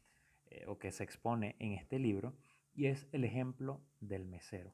eh, 0.50 0.64
o 0.68 0.78
que 0.78 0.92
se 0.92 1.02
expone 1.02 1.56
en 1.58 1.72
este 1.72 1.98
libro, 1.98 2.36
y 2.74 2.86
es 2.86 3.08
el 3.12 3.24
ejemplo 3.24 3.80
del 4.00 4.26
mesero. 4.26 4.72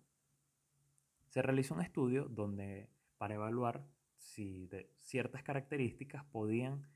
Se 1.28 1.40
realizó 1.40 1.74
un 1.74 1.80
estudio 1.80 2.24
donde 2.24 2.90
para 3.16 3.34
evaluar 3.34 3.86
si 4.18 4.68
ciertas 4.98 5.42
características 5.44 6.24
podían, 6.24 6.88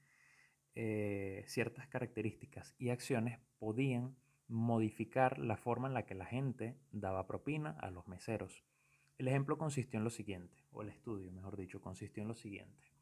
eh, 0.75 1.45
ciertas 1.47 1.87
características 1.87 2.75
y 2.79 2.91
acciones 2.91 3.39
podían 3.59 4.17
modificar 4.49 5.39
la 5.39 5.57
forma 5.57 5.89
en 5.89 5.95
la 5.95 6.05
que 6.05 6.15
la 6.15 6.27
gente 6.27 6.77
daba 6.91 7.27
propina 7.27 7.71
a 7.81 7.91
los 7.91 8.07
meseros. 8.09 8.65
El 9.19 9.29
ejemplo 9.29 9.57
consistió 9.57 9.99
en 9.99 10.05
lo 10.05 10.11
siguiente, 10.11 10.65
o 10.73 10.83
el 10.83 10.89
estudio, 10.89 11.33
mejor 11.33 11.57
dicho, 11.57 11.81
consistió 11.81 12.23
en 12.23 12.29
lo 12.29 12.35
siguiente. 12.35 12.96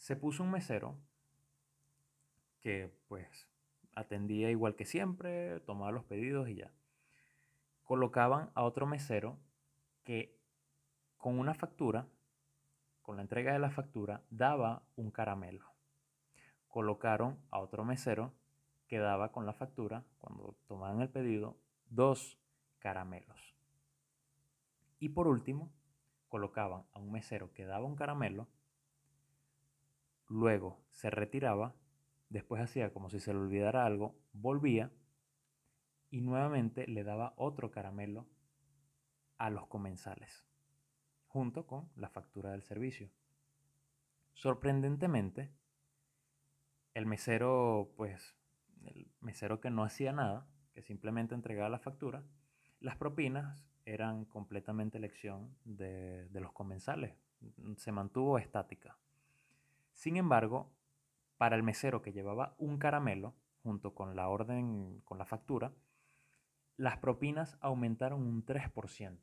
Se 0.00 0.16
puso 0.16 0.42
un 0.42 0.50
mesero 0.50 0.96
que 2.62 2.90
pues 3.06 3.46
atendía 3.94 4.50
igual 4.50 4.74
que 4.74 4.86
siempre, 4.86 5.60
tomaba 5.60 5.92
los 5.92 6.04
pedidos 6.04 6.48
y 6.48 6.54
ya. 6.54 6.72
Colocaban 7.82 8.50
a 8.54 8.62
otro 8.62 8.86
mesero 8.86 9.38
que 10.02 10.40
con 11.18 11.38
una 11.38 11.52
factura, 11.52 12.08
con 13.02 13.16
la 13.16 13.22
entrega 13.22 13.52
de 13.52 13.58
la 13.58 13.70
factura, 13.70 14.22
daba 14.30 14.82
un 14.96 15.10
caramelo. 15.10 15.66
Colocaron 16.68 17.38
a 17.50 17.58
otro 17.58 17.84
mesero 17.84 18.32
que 18.86 18.98
daba 18.98 19.32
con 19.32 19.44
la 19.44 19.52
factura, 19.52 20.06
cuando 20.18 20.56
tomaban 20.66 21.02
el 21.02 21.10
pedido, 21.10 21.58
dos 21.90 22.38
caramelos. 22.78 23.54
Y 24.98 25.10
por 25.10 25.28
último, 25.28 25.70
colocaban 26.30 26.86
a 26.94 27.00
un 27.00 27.12
mesero 27.12 27.52
que 27.52 27.66
daba 27.66 27.84
un 27.84 27.96
caramelo, 27.96 28.48
luego 30.30 30.80
se 30.88 31.10
retiraba 31.10 31.74
Después 32.30 32.62
hacía 32.62 32.92
como 32.92 33.10
si 33.10 33.18
se 33.18 33.34
le 33.34 33.40
olvidara 33.40 33.84
algo, 33.84 34.16
volvía 34.32 34.92
y 36.10 36.20
nuevamente 36.20 36.86
le 36.86 37.02
daba 37.02 37.34
otro 37.36 37.72
caramelo 37.72 38.28
a 39.36 39.50
los 39.50 39.66
comensales, 39.66 40.46
junto 41.26 41.66
con 41.66 41.90
la 41.96 42.08
factura 42.08 42.52
del 42.52 42.62
servicio. 42.62 43.10
Sorprendentemente, 44.32 45.50
el 46.94 47.04
mesero, 47.06 47.92
pues, 47.96 48.36
el 48.84 49.10
mesero 49.20 49.60
que 49.60 49.70
no 49.70 49.82
hacía 49.82 50.12
nada, 50.12 50.46
que 50.72 50.82
simplemente 50.82 51.34
entregaba 51.34 51.68
la 51.68 51.80
factura, 51.80 52.22
las 52.78 52.96
propinas 52.96 53.66
eran 53.84 54.24
completamente 54.24 54.98
elección 54.98 55.56
de, 55.64 56.28
de 56.28 56.40
los 56.40 56.52
comensales, 56.52 57.16
se 57.76 57.90
mantuvo 57.90 58.38
estática. 58.38 58.96
Sin 60.00 60.16
embargo, 60.16 60.72
para 61.36 61.56
el 61.56 61.62
mesero 61.62 62.00
que 62.00 62.14
llevaba 62.14 62.54
un 62.56 62.78
caramelo, 62.78 63.34
junto 63.62 63.94
con 63.94 64.16
la 64.16 64.30
orden, 64.30 65.02
con 65.04 65.18
la 65.18 65.26
factura, 65.26 65.74
las 66.78 66.96
propinas 66.96 67.58
aumentaron 67.60 68.22
un 68.22 68.42
3%. 68.42 69.18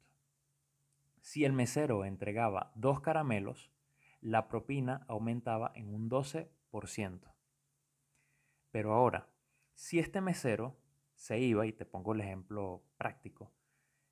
Si 1.19 1.45
el 1.45 1.51
mesero 1.51 2.05
entregaba 2.05 2.73
dos 2.75 3.01
caramelos, 3.01 3.71
la 4.21 4.47
propina 4.47 5.03
aumentaba 5.07 5.71
en 5.73 5.95
un 5.95 6.11
12%. 6.11 7.33
Pero 8.69 8.93
ahora, 8.93 9.31
si 9.73 9.97
este 9.97 10.21
mesero 10.21 10.77
se 11.15 11.39
iba, 11.39 11.65
y 11.65 11.73
te 11.73 11.85
pongo 11.85 12.13
el 12.13 12.21
ejemplo 12.21 12.83
práctico, 12.97 13.51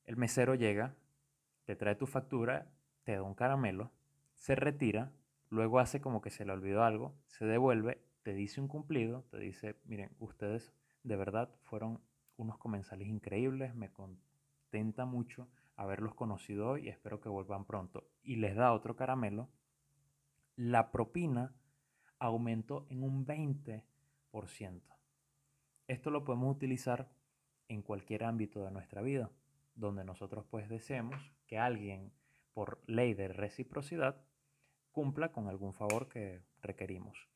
el 0.04 0.18
mesero 0.18 0.56
llega, 0.56 0.96
te 1.66 1.76
trae 1.76 1.94
tu 1.94 2.08
factura, 2.08 2.74
te 3.04 3.12
da 3.12 3.22
un 3.22 3.36
caramelo, 3.36 3.92
se 4.34 4.56
retira 4.56 5.14
Luego 5.56 5.80
hace 5.80 6.02
como 6.02 6.20
que 6.20 6.32
se 6.32 6.44
le 6.44 6.52
olvidó 6.52 6.84
algo, 6.84 7.16
se 7.28 7.46
devuelve, 7.46 8.02
te 8.24 8.34
dice 8.34 8.60
un 8.60 8.68
cumplido, 8.68 9.24
te 9.32 9.40
dice, 9.40 9.78
miren, 9.86 10.12
ustedes 10.20 10.74
de 11.04 11.16
verdad 11.16 11.50
fueron 11.64 12.02
unos 12.36 12.58
comensales 12.58 13.08
increíbles, 13.08 13.74
me 13.74 13.90
contenta 13.90 15.06
mucho 15.06 15.48
haberlos 15.78 16.14
conocido 16.14 16.72
hoy 16.72 16.88
y 16.88 16.90
espero 16.90 17.22
que 17.22 17.30
vuelvan 17.30 17.64
pronto. 17.64 18.06
Y 18.22 18.36
les 18.36 18.54
da 18.58 18.74
otro 18.74 18.98
caramelo, 18.98 19.50
la 20.58 20.92
propina 20.92 21.56
aumentó 22.20 22.86
en 22.90 23.02
un 23.04 23.26
20%. 23.26 23.86
Esto 25.88 26.12
lo 26.12 26.26
podemos 26.26 26.54
utilizar 26.54 27.10
en 27.70 27.82
cualquier 27.82 28.26
ámbito 28.26 28.62
de 28.62 28.72
nuestra 28.72 29.02
vida, 29.02 29.32
donde 29.74 30.04
nosotros 30.04 30.46
pues 30.50 30.68
deseemos 30.68 31.32
que 31.48 31.58
alguien, 31.58 32.12
por 32.54 32.82
ley 32.88 33.14
de 33.14 33.30
reciprocidad, 33.30 34.25
cumpla 34.96 35.34
con 35.34 35.50
algún 35.50 35.74
favor 35.74 36.08
que 36.08 36.42
requerimos. 36.62 37.28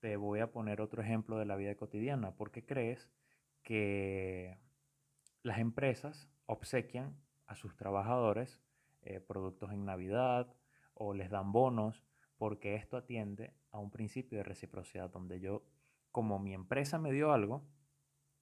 Te 0.00 0.16
voy 0.16 0.40
a 0.40 0.52
poner 0.52 0.80
otro 0.80 1.02
ejemplo 1.02 1.36
de 1.36 1.44
la 1.44 1.54
vida 1.54 1.74
cotidiana. 1.74 2.34
¿Por 2.34 2.50
qué 2.50 2.64
crees 2.64 3.10
que 3.62 4.56
las 5.42 5.58
empresas 5.58 6.30
obsequian 6.46 7.14
a 7.46 7.56
sus 7.56 7.76
trabajadores 7.76 8.62
eh, 9.02 9.20
productos 9.20 9.70
en 9.70 9.84
Navidad 9.84 10.50
o 10.94 11.12
les 11.12 11.28
dan 11.28 11.52
bonos? 11.52 12.06
Porque 12.38 12.74
esto 12.74 12.96
atiende 12.96 13.52
a 13.70 13.78
un 13.78 13.90
principio 13.90 14.38
de 14.38 14.44
reciprocidad 14.44 15.10
donde 15.10 15.40
yo, 15.40 15.66
como 16.10 16.38
mi 16.38 16.54
empresa 16.54 16.98
me 16.98 17.12
dio 17.12 17.34
algo, 17.34 17.66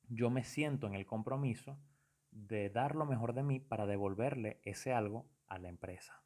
yo 0.08 0.30
me 0.30 0.44
siento 0.44 0.87
en 0.87 0.94
el 0.94 1.04
compromiso 1.04 1.80
de 2.30 2.70
dar 2.70 2.94
lo 2.94 3.06
mejor 3.06 3.34
de 3.34 3.42
mí 3.42 3.58
para 3.58 3.87
devolverle 3.87 4.60
ese 4.62 4.92
algo 4.92 5.26
a 5.49 5.58
la 5.58 5.68
empresa 5.68 6.22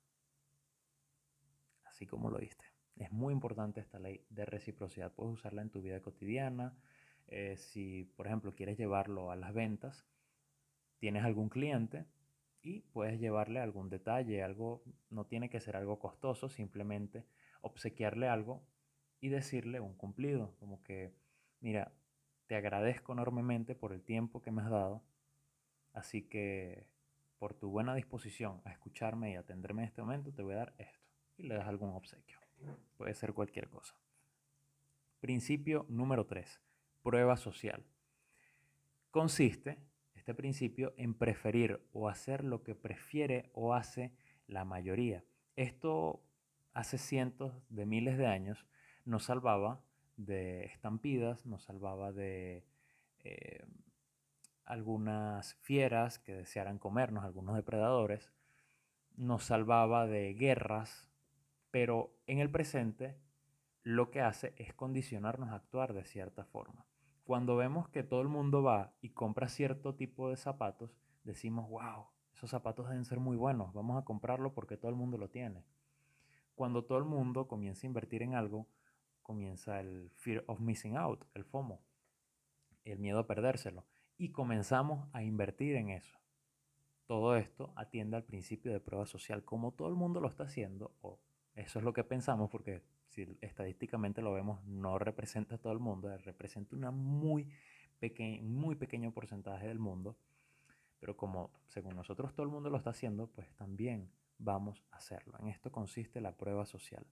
así 1.95 2.07
como 2.07 2.29
lo 2.29 2.39
viste. 2.39 2.65
Es 2.97 3.13
muy 3.13 3.33
importante 3.33 3.81
esta 3.81 3.99
ley 3.99 4.25
de 4.29 4.45
reciprocidad. 4.45 5.13
Puedes 5.13 5.35
usarla 5.35 5.63
en 5.63 5.71
tu 5.71 5.81
vida 5.81 6.01
cotidiana. 6.03 6.77
Eh, 7.29 7.57
si, 7.57 8.05
por 8.17 8.27
ejemplo, 8.27 8.55
quieres 8.55 8.77
llevarlo 8.77 9.31
a 9.31 9.37
las 9.37 9.55
ventas, 9.55 10.05
tienes 10.99 11.25
algún 11.25 11.49
cliente 11.49 12.05
y 12.63 12.81
puedes 12.81 13.21
llevarle 13.21 13.61
algún 13.61 13.91
detalle, 13.91 14.43
algo, 14.43 14.83
no 15.11 15.27
tiene 15.27 15.49
que 15.51 15.61
ser 15.61 15.77
algo 15.77 15.99
costoso, 15.99 16.49
simplemente 16.49 17.25
obsequiarle 17.61 18.29
algo 18.29 18.67
y 19.21 19.29
decirle 19.29 19.81
un 19.81 19.95
cumplido, 19.95 20.55
como 20.59 20.83
que, 20.83 21.15
mira, 21.61 21.93
te 22.47 22.57
agradezco 22.57 23.13
enormemente 23.13 23.75
por 23.75 23.93
el 23.93 24.03
tiempo 24.03 24.43
que 24.43 24.51
me 24.51 24.63
has 24.63 24.71
dado, 24.71 25.03
así 25.93 26.23
que 26.29 26.87
por 27.39 27.55
tu 27.55 27.71
buena 27.71 27.95
disposición 27.95 28.61
a 28.65 28.73
escucharme 28.73 29.33
y 29.33 29.37
atenderme 29.37 29.83
en 29.83 29.89
este 29.89 30.03
momento, 30.03 30.33
te 30.33 30.43
voy 30.43 30.55
a 30.55 30.59
dar 30.59 30.75
esto 30.79 31.04
y 31.37 31.45
le 31.45 31.55
das 31.55 31.67
algún 31.67 31.91
obsequio. 31.91 32.39
Puede 32.97 33.15
ser 33.15 33.33
cualquier 33.33 33.69
cosa. 33.69 33.95
Principio 35.21 35.87
número 35.89 36.27
3. 36.27 36.61
Prueba 37.03 37.37
social. 37.37 37.85
Consiste 39.11 39.79
este 40.15 40.35
principio 40.35 40.95
en 40.97 41.15
preferir 41.15 41.81
o 41.93 42.09
hacer 42.09 42.45
lo 42.45 42.63
que 42.63 42.75
prefiere 42.75 43.51
o 43.53 43.75
hace 43.75 44.13
la 44.47 44.65
mayoría. 44.65 45.25
Esto 45.57 46.23
hace 46.73 46.99
cientos 46.99 47.53
de 47.69 47.87
miles 47.87 48.19
de 48.19 48.27
años 48.27 48.67
nos 49.05 49.25
salvaba 49.25 49.81
de 50.17 50.65
estampidas, 50.65 51.47
nos 51.47 51.65
salvaba 51.65 52.13
de 52.13 52.65
eh, 53.25 53.65
algunas 54.65 55.55
fieras 55.57 56.19
que 56.19 56.35
desearan 56.35 56.79
comernos, 56.79 57.25
algunos 57.25 57.57
depredadores, 57.57 58.33
nos 59.17 59.45
salvaba 59.45 60.07
de 60.07 60.35
guerras, 60.35 61.11
pero 61.75 62.15
en 62.29 62.39
el 62.39 62.53
presente 62.53 63.19
lo 63.83 64.13
que 64.13 64.21
hace 64.21 64.55
es 64.59 64.73
condicionarnos 64.75 65.49
a 65.49 65.57
actuar 65.57 65.93
de 65.93 66.05
cierta 66.05 66.45
forma. 66.45 66.87
Cuando 67.25 67.57
vemos 67.57 67.89
que 67.89 68.05
todo 68.05 68.21
el 68.21 68.29
mundo 68.29 68.63
va 68.63 68.95
y 69.01 69.11
compra 69.11 69.49
cierto 69.49 69.97
tipo 69.97 70.31
de 70.31 70.37
zapatos, 70.37 70.97
decimos, 71.25 71.69
wow, 71.69 72.07
esos 72.33 72.49
zapatos 72.49 72.89
deben 72.89 73.05
ser 73.05 73.19
muy 73.19 73.37
buenos, 73.37 73.73
vamos 73.73 74.01
a 74.01 74.05
comprarlo 74.05 74.55
porque 74.55 74.77
todo 74.77 74.89
el 74.89 74.97
mundo 74.97 75.19
lo 75.19 75.31
tiene. 75.31 75.65
Cuando 76.55 76.85
todo 76.85 76.99
el 76.99 77.07
mundo 77.07 77.49
comienza 77.49 77.89
a 77.89 77.91
invertir 77.91 78.23
en 78.23 78.37
algo, 78.37 78.69
comienza 79.23 79.81
el 79.81 80.13
fear 80.15 80.45
of 80.47 80.61
missing 80.61 80.97
out, 80.97 81.25
el 81.35 81.43
FOMO, 81.43 81.83
el 82.85 83.01
miedo 83.01 83.19
a 83.19 83.27
perdérselo, 83.27 83.85
y 84.17 84.31
comenzamos 84.31 85.09
a 85.13 85.25
invertir 85.25 85.75
en 85.75 85.91
eso. 85.91 86.21
Todo 87.07 87.35
esto 87.35 87.73
atiende 87.75 88.17
al 88.17 88.23
principio 88.23 88.71
de 88.71 88.79
prueba 88.79 89.07
social, 89.07 89.45
como 89.45 89.73
todo 89.73 89.89
el 89.89 89.97
mundo 89.97 90.21
lo 90.21 90.29
está 90.29 90.45
haciendo, 90.45 90.95
o 91.01 91.19
eso 91.55 91.79
es 91.79 91.85
lo 91.85 91.93
que 91.93 92.05
pensamos 92.05 92.51
porque 92.51 92.83
si 93.09 93.37
estadísticamente 93.41 94.23
lo 94.23 94.33
vemos 94.33 94.65
no 94.65 94.99
representa 94.99 95.57
a 95.57 95.59
todo 95.59 95.73
el 95.73 95.79
mundo, 95.79 96.17
representa 96.19 96.77
una 96.77 96.91
muy 96.91 97.49
muy 98.43 98.75
pequeño 98.77 99.13
porcentaje 99.13 99.67
del 99.67 99.79
mundo, 99.79 100.17
pero 101.01 101.17
como 101.17 101.51
según 101.69 101.97
nosotros 101.97 102.35
todo 102.35 102.45
el 102.45 102.53
mundo 102.53 102.71
lo 102.71 102.77
está 102.77 102.91
haciendo, 102.91 103.29
pues 103.29 103.51
también 103.55 104.11
vamos 104.39 104.85
a 104.91 104.97
hacerlo. 104.97 105.39
En 105.41 105.49
esto 105.49 105.73
consiste 105.73 106.21
la 106.21 106.37
prueba 106.37 106.67
social. 106.67 107.07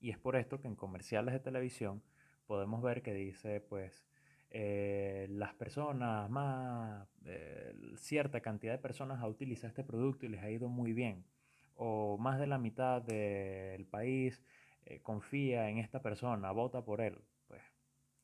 Y 0.00 0.10
es 0.10 0.18
por 0.18 0.36
esto 0.36 0.60
que 0.60 0.68
en 0.68 0.76
comerciales 0.76 1.32
de 1.32 1.40
televisión 1.40 2.02
podemos 2.46 2.82
ver 2.82 3.02
que 3.02 3.14
dice, 3.14 3.60
pues, 3.60 4.04
eh, 4.50 5.26
las 5.30 5.54
personas 5.54 6.28
más, 6.28 7.06
eh, 7.24 7.74
cierta 7.96 8.40
cantidad 8.40 8.72
de 8.72 8.78
personas 8.78 9.20
ha 9.20 9.28
utilizado 9.28 9.68
este 9.68 9.84
producto 9.84 10.26
y 10.26 10.30
les 10.30 10.42
ha 10.42 10.50
ido 10.50 10.68
muy 10.68 10.92
bien 10.92 11.24
o 11.82 12.18
más 12.18 12.38
de 12.38 12.46
la 12.46 12.58
mitad 12.58 13.00
del 13.00 13.86
país 13.86 14.42
eh, 14.84 15.00
confía 15.00 15.70
en 15.70 15.78
esta 15.78 16.02
persona, 16.02 16.52
vota 16.52 16.84
por 16.84 17.00
él, 17.00 17.24
pues 17.48 17.62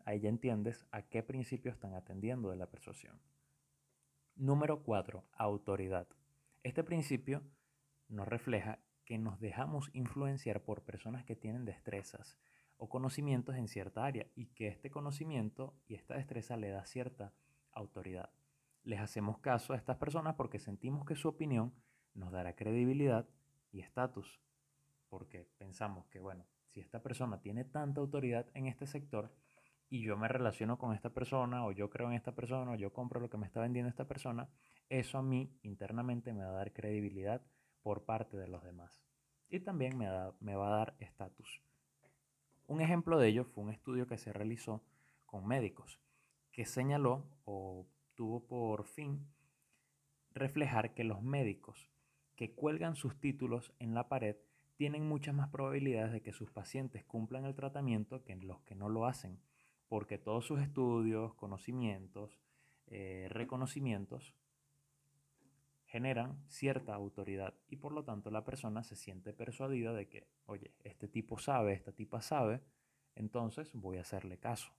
ahí 0.04 0.20
ya 0.20 0.28
entiendes 0.28 0.86
a 0.90 1.00
qué 1.00 1.22
principios 1.22 1.74
están 1.74 1.94
atendiendo 1.94 2.50
de 2.50 2.56
la 2.56 2.66
persuasión. 2.66 3.18
Número 4.34 4.82
4. 4.82 5.24
Autoridad. 5.32 6.06
Este 6.64 6.84
principio 6.84 7.42
nos 8.08 8.28
refleja 8.28 8.78
que 9.06 9.16
nos 9.16 9.40
dejamos 9.40 9.88
influenciar 9.94 10.62
por 10.62 10.82
personas 10.82 11.24
que 11.24 11.34
tienen 11.34 11.64
destrezas 11.64 12.36
o 12.76 12.90
conocimientos 12.90 13.56
en 13.56 13.68
cierta 13.68 14.04
área 14.04 14.26
y 14.34 14.48
que 14.48 14.68
este 14.68 14.90
conocimiento 14.90 15.74
y 15.86 15.94
esta 15.94 16.16
destreza 16.16 16.58
le 16.58 16.68
da 16.68 16.84
cierta 16.84 17.32
autoridad. 17.72 18.28
Les 18.82 19.00
hacemos 19.00 19.38
caso 19.38 19.72
a 19.72 19.76
estas 19.76 19.96
personas 19.96 20.34
porque 20.34 20.58
sentimos 20.58 21.06
que 21.06 21.16
su 21.16 21.28
opinión 21.28 21.72
nos 22.12 22.32
dará 22.32 22.54
credibilidad 22.54 23.26
y 23.72 23.80
estatus, 23.80 24.40
porque 25.08 25.48
pensamos 25.58 26.06
que, 26.08 26.20
bueno, 26.20 26.46
si 26.66 26.80
esta 26.80 27.02
persona 27.02 27.40
tiene 27.40 27.64
tanta 27.64 28.00
autoridad 28.00 28.46
en 28.54 28.66
este 28.66 28.86
sector 28.86 29.32
y 29.88 30.02
yo 30.02 30.16
me 30.16 30.28
relaciono 30.28 30.78
con 30.78 30.94
esta 30.94 31.10
persona 31.10 31.64
o 31.64 31.72
yo 31.72 31.88
creo 31.90 32.08
en 32.08 32.14
esta 32.14 32.34
persona 32.34 32.72
o 32.72 32.74
yo 32.74 32.92
compro 32.92 33.20
lo 33.20 33.30
que 33.30 33.38
me 33.38 33.46
está 33.46 33.60
vendiendo 33.60 33.88
esta 33.88 34.08
persona, 34.08 34.48
eso 34.88 35.18
a 35.18 35.22
mí 35.22 35.58
internamente 35.62 36.32
me 36.32 36.44
va 36.44 36.50
a 36.50 36.56
dar 36.56 36.72
credibilidad 36.72 37.42
por 37.82 38.04
parte 38.04 38.36
de 38.36 38.48
los 38.48 38.62
demás. 38.62 39.00
Y 39.48 39.60
también 39.60 39.96
me, 39.96 40.08
me 40.40 40.56
va 40.56 40.66
a 40.68 40.78
dar 40.78 40.96
estatus. 40.98 41.62
Un 42.66 42.80
ejemplo 42.80 43.18
de 43.18 43.28
ello 43.28 43.44
fue 43.44 43.64
un 43.64 43.70
estudio 43.70 44.06
que 44.08 44.18
se 44.18 44.32
realizó 44.32 44.82
con 45.24 45.46
médicos, 45.46 46.00
que 46.50 46.66
señaló 46.66 47.28
o 47.44 47.86
tuvo 48.14 48.46
por 48.46 48.84
fin 48.86 49.28
reflejar 50.32 50.94
que 50.94 51.04
los 51.04 51.22
médicos 51.22 51.90
que 52.36 52.54
cuelgan 52.54 52.94
sus 52.94 53.18
títulos 53.18 53.72
en 53.78 53.94
la 53.94 54.08
pared 54.08 54.36
tienen 54.76 55.08
muchas 55.08 55.34
más 55.34 55.48
probabilidades 55.48 56.12
de 56.12 56.22
que 56.22 56.32
sus 56.32 56.50
pacientes 56.50 57.02
cumplan 57.04 57.46
el 57.46 57.54
tratamiento 57.54 58.22
que 58.22 58.36
los 58.36 58.60
que 58.60 58.74
no 58.74 58.88
lo 58.88 59.06
hacen, 59.06 59.40
porque 59.88 60.18
todos 60.18 60.44
sus 60.44 60.60
estudios, 60.60 61.34
conocimientos, 61.34 62.38
eh, 62.88 63.26
reconocimientos 63.30 64.34
generan 65.86 66.44
cierta 66.48 66.94
autoridad 66.94 67.54
y 67.68 67.76
por 67.76 67.92
lo 67.92 68.04
tanto 68.04 68.30
la 68.30 68.44
persona 68.44 68.82
se 68.82 68.96
siente 68.96 69.32
persuadida 69.32 69.92
de 69.94 70.08
que, 70.08 70.28
oye, 70.44 70.72
este 70.84 71.08
tipo 71.08 71.38
sabe, 71.38 71.72
esta 71.72 71.92
tipa 71.92 72.20
sabe, 72.20 72.60
entonces 73.14 73.72
voy 73.72 73.96
a 73.96 74.02
hacerle 74.02 74.38
caso. 74.38 74.72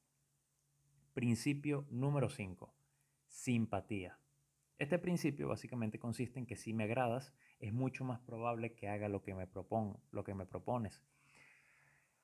Principio 1.14 1.88
número 1.90 2.30
5. 2.30 2.72
Simpatía. 3.26 4.20
Este 4.78 5.00
principio 5.00 5.48
básicamente 5.48 5.98
consiste 5.98 6.38
en 6.38 6.46
que 6.46 6.56
si 6.56 6.74
me 6.74 6.84
agradas, 6.84 7.34
es 7.60 7.74
mucho 7.74 8.04
más 8.04 8.20
probable 8.20 8.74
que 8.74 8.88
haga 8.88 9.10
lo 9.10 9.22
que 9.22 9.34
me, 9.34 9.48
lo 10.12 10.24
que 10.24 10.34
me 10.34 10.46
propones. 10.46 11.02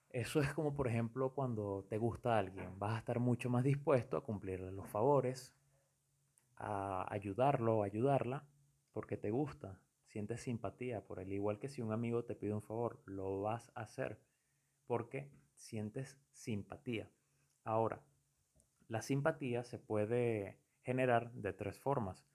Eso 0.09 0.41
es 0.41 0.53
como, 0.53 0.75
por 0.75 0.87
ejemplo, 0.87 1.33
cuando 1.33 1.85
te 1.89 1.97
gusta 1.97 2.37
alguien, 2.37 2.77
vas 2.77 2.93
a 2.95 2.99
estar 2.99 3.19
mucho 3.19 3.49
más 3.49 3.63
dispuesto 3.63 4.15
a 4.15 4.23
cumplirle 4.23 4.71
los 4.71 4.87
favores, 4.87 5.55
a 6.57 7.11
ayudarlo 7.11 7.79
o 7.79 7.83
ayudarla, 7.83 8.45
porque 8.93 9.17
te 9.17 9.31
gusta, 9.31 9.79
sientes 10.05 10.41
simpatía 10.41 11.01
por 11.01 11.19
él. 11.19 11.33
Igual 11.33 11.57
que 11.57 11.67
si 11.67 11.81
un 11.81 11.91
amigo 11.91 12.23
te 12.23 12.35
pide 12.35 12.53
un 12.53 12.61
favor, 12.61 13.01
lo 13.05 13.41
vas 13.41 13.71
a 13.73 13.81
hacer 13.81 14.19
porque 14.85 15.31
sientes 15.55 16.19
simpatía. 16.31 17.09
Ahora, 17.63 18.03
la 18.87 19.01
simpatía 19.01 19.63
se 19.63 19.79
puede 19.79 20.59
generar 20.83 21.31
de 21.31 21.53
tres 21.53 21.79
formas. 21.79 22.27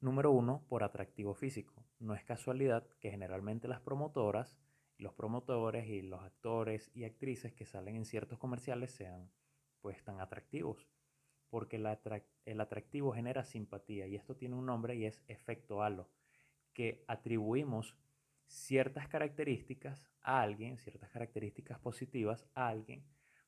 Número 0.00 0.30
uno, 0.30 0.62
por 0.68 0.84
atractivo 0.84 1.34
físico. 1.34 1.77
No 1.98 2.14
es 2.14 2.24
casualidad 2.24 2.86
que 3.00 3.10
generalmente 3.10 3.68
las 3.68 3.80
promotoras, 3.80 4.56
los 4.98 5.14
promotores 5.14 5.88
y 5.88 6.02
los 6.02 6.22
actores 6.22 6.90
y 6.94 7.04
actrices 7.04 7.52
que 7.52 7.66
salen 7.66 7.96
en 7.96 8.04
ciertos 8.04 8.38
comerciales 8.38 8.92
sean 8.92 9.30
pues 9.80 10.02
tan 10.04 10.20
atractivos 10.20 10.88
porque 11.50 11.76
el 12.44 12.60
atractivo 12.60 13.12
genera 13.12 13.44
simpatía 13.44 14.06
y 14.06 14.16
esto 14.16 14.36
tiene 14.36 14.54
un 14.54 14.66
nombre 14.66 14.96
y 14.96 15.06
es 15.06 15.22
efecto 15.28 15.82
halo, 15.82 16.10
que 16.74 17.04
atribuimos 17.08 17.96
ciertas 18.46 19.08
características 19.08 20.08
a 20.22 20.42
alguien, 20.42 20.78
ciertas 20.78 21.10
características 21.10 21.78
positivas 21.78 22.46
a 22.54 22.68
alguien 22.68 23.04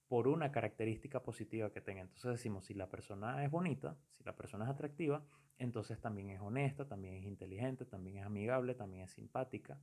por 0.09 0.29
una 0.29 0.51
característica 0.51 1.23
positiva 1.23 1.73
que 1.73 1.81
tenga. 1.81 2.01
Entonces 2.01 2.33
decimos, 2.33 2.67
si 2.67 2.75
la 2.75 2.89
persona 2.89 3.45
es 3.45 3.51
bonita, 3.51 3.97
si 4.11 4.25
la 4.25 4.35
persona 4.35 4.65
es 4.65 4.71
atractiva, 4.71 5.25
entonces 5.61 6.01
también 6.01 6.31
es 6.31 6.41
honesta, 6.41 6.89
también 6.89 7.17
es 7.17 7.25
inteligente, 7.25 7.85
también 7.85 8.17
es 8.17 8.25
amigable, 8.25 8.75
también 8.75 9.05
es 9.05 9.11
simpática. 9.13 9.79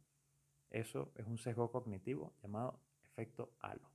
Eso 0.72 1.12
es 1.16 1.28
un 1.28 1.38
sesgo 1.38 1.72
cognitivo 1.72 2.34
llamado 2.42 2.82
efecto 3.06 3.54
halo. 3.60 3.88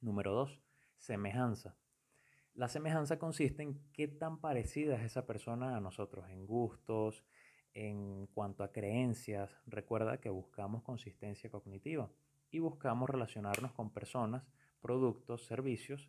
Número 0.00 0.32
dos, 0.32 0.60
semejanza. 0.96 1.76
La 2.54 2.68
semejanza 2.68 3.18
consiste 3.18 3.64
en 3.64 3.80
qué 3.92 4.06
tan 4.06 4.40
parecida 4.40 4.94
es 4.94 5.02
esa 5.02 5.26
persona 5.26 5.76
a 5.76 5.80
nosotros 5.80 6.30
en 6.30 6.46
gustos, 6.46 7.24
en 7.74 8.28
cuanto 8.28 8.62
a 8.62 8.70
creencias. 8.70 9.50
Recuerda 9.66 10.20
que 10.20 10.30
buscamos 10.30 10.84
consistencia 10.84 11.50
cognitiva 11.50 12.08
y 12.52 12.60
buscamos 12.60 13.10
relacionarnos 13.10 13.72
con 13.72 13.90
personas, 13.92 14.44
productos, 14.80 15.44
servicios 15.44 16.08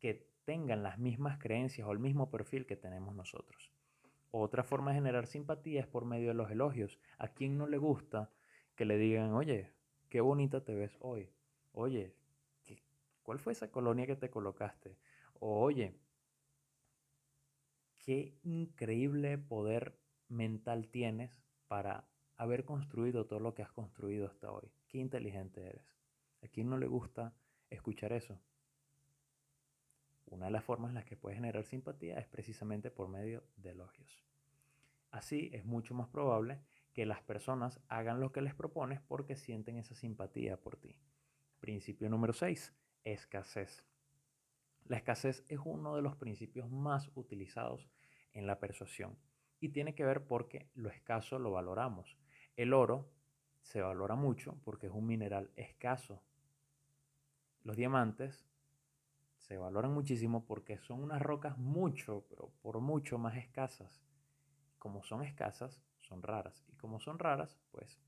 que 0.00 0.28
tengan 0.44 0.82
las 0.82 0.98
mismas 0.98 1.38
creencias 1.38 1.86
o 1.86 1.92
el 1.92 2.00
mismo 2.00 2.30
perfil 2.30 2.66
que 2.66 2.76
tenemos 2.76 3.14
nosotros. 3.14 3.72
Otra 4.34 4.64
forma 4.64 4.90
de 4.90 4.96
generar 4.96 5.26
simpatía 5.26 5.80
es 5.80 5.86
por 5.86 6.06
medio 6.06 6.28
de 6.28 6.34
los 6.34 6.50
elogios. 6.50 6.98
¿A 7.18 7.28
quién 7.28 7.58
no 7.58 7.66
le 7.66 7.76
gusta 7.76 8.30
que 8.74 8.86
le 8.86 8.96
digan, 8.96 9.34
oye, 9.34 9.74
qué 10.08 10.22
bonita 10.22 10.64
te 10.64 10.74
ves 10.74 10.96
hoy? 11.00 11.30
Oye, 11.72 12.16
¿cuál 13.22 13.38
fue 13.38 13.52
esa 13.52 13.70
colonia 13.70 14.06
que 14.06 14.16
te 14.16 14.30
colocaste? 14.30 14.96
oye, 15.38 15.98
qué 17.98 18.38
increíble 18.42 19.36
poder 19.36 19.98
mental 20.28 20.88
tienes 20.88 21.36
para 21.68 22.08
haber 22.36 22.64
construido 22.64 23.26
todo 23.26 23.40
lo 23.40 23.54
que 23.54 23.62
has 23.62 23.72
construido 23.72 24.26
hasta 24.26 24.50
hoy. 24.50 24.72
Qué 24.88 24.98
inteligente 24.98 25.62
eres. 25.66 25.84
¿A 26.42 26.48
quién 26.48 26.70
no 26.70 26.78
le 26.78 26.86
gusta 26.86 27.34
escuchar 27.68 28.12
eso? 28.12 28.40
Una 30.32 30.46
de 30.46 30.52
las 30.52 30.64
formas 30.64 30.88
en 30.88 30.94
las 30.94 31.04
que 31.04 31.14
puedes 31.14 31.36
generar 31.36 31.62
simpatía 31.62 32.18
es 32.18 32.26
precisamente 32.26 32.90
por 32.90 33.06
medio 33.06 33.44
de 33.56 33.72
elogios. 33.72 34.24
Así 35.10 35.50
es 35.52 35.66
mucho 35.66 35.94
más 35.94 36.08
probable 36.08 36.58
que 36.94 37.04
las 37.04 37.20
personas 37.20 37.78
hagan 37.88 38.18
lo 38.18 38.32
que 38.32 38.40
les 38.40 38.54
propones 38.54 38.98
porque 39.02 39.36
sienten 39.36 39.76
esa 39.76 39.94
simpatía 39.94 40.56
por 40.56 40.78
ti. 40.78 40.96
Principio 41.60 42.08
número 42.08 42.32
6. 42.32 42.74
Escasez. 43.04 43.84
La 44.86 44.96
escasez 44.96 45.44
es 45.48 45.58
uno 45.62 45.96
de 45.96 46.02
los 46.02 46.16
principios 46.16 46.70
más 46.70 47.10
utilizados 47.14 47.90
en 48.32 48.46
la 48.46 48.58
persuasión 48.58 49.18
y 49.60 49.68
tiene 49.68 49.94
que 49.94 50.06
ver 50.06 50.26
porque 50.26 50.70
lo 50.72 50.88
escaso 50.88 51.38
lo 51.38 51.50
valoramos. 51.50 52.16
El 52.56 52.72
oro 52.72 53.12
se 53.60 53.82
valora 53.82 54.14
mucho 54.14 54.58
porque 54.64 54.86
es 54.86 54.92
un 54.94 55.06
mineral 55.06 55.50
escaso. 55.56 56.22
Los 57.64 57.76
diamantes 57.76 58.46
se 59.52 59.58
valoran 59.58 59.92
muchísimo 59.92 60.46
porque 60.46 60.78
son 60.78 61.02
unas 61.02 61.20
rocas 61.20 61.58
mucho, 61.58 62.24
pero 62.30 62.54
por 62.62 62.80
mucho 62.80 63.18
más 63.18 63.36
escasas. 63.36 64.02
Como 64.78 65.02
son 65.02 65.22
escasas, 65.22 65.82
son 66.00 66.22
raras. 66.22 66.64
Y 66.68 66.76
como 66.76 67.00
son 67.00 67.18
raras, 67.18 67.58
pues 67.70 68.00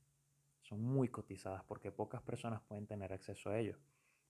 son 0.62 0.80
muy 0.80 1.09
cotizadas 1.09 1.62
porque 1.64 1.92
pocas 1.92 2.22
personas 2.22 2.62
pueden 2.62 2.87
tener 2.87 3.12
acceso 3.12 3.50
a 3.50 3.59
ello. 3.59 3.78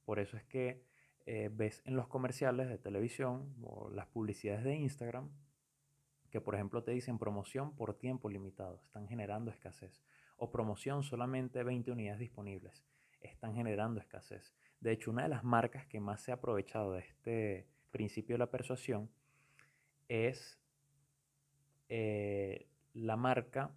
Por 0.04 0.18
eso 0.18 0.36
es 0.36 0.42
que 0.42 0.88
eh, 1.24 1.50
ves 1.52 1.82
en 1.84 1.94
los 1.94 2.08
comerciales 2.08 2.68
de 2.68 2.78
televisión 2.78 3.54
o 3.62 3.88
las 3.90 4.08
publicidades 4.08 4.64
de 4.64 4.74
Instagram 4.74 5.30
que 6.32 6.40
por 6.40 6.56
ejemplo 6.56 6.82
te 6.82 6.90
dicen 6.90 7.20
promoción 7.20 7.76
por 7.76 7.96
tiempo 7.96 8.28
limitado, 8.28 8.80
están 8.82 9.06
generando 9.06 9.52
escasez. 9.52 10.02
O 10.36 10.50
promoción 10.50 11.04
solamente 11.04 11.62
20 11.62 11.92
unidades 11.92 12.18
disponibles, 12.18 12.84
están 13.20 13.54
generando 13.54 14.00
escasez. 14.00 14.52
De 14.84 14.92
hecho, 14.92 15.10
una 15.10 15.22
de 15.22 15.30
las 15.30 15.44
marcas 15.44 15.86
que 15.86 15.98
más 15.98 16.20
se 16.20 16.30
ha 16.30 16.34
aprovechado 16.34 16.92
de 16.92 17.00
este 17.00 17.66
principio 17.90 18.34
de 18.34 18.40
la 18.40 18.50
persuasión 18.50 19.10
es 20.08 20.60
eh, 21.88 22.68
la 22.92 23.16
marca 23.16 23.74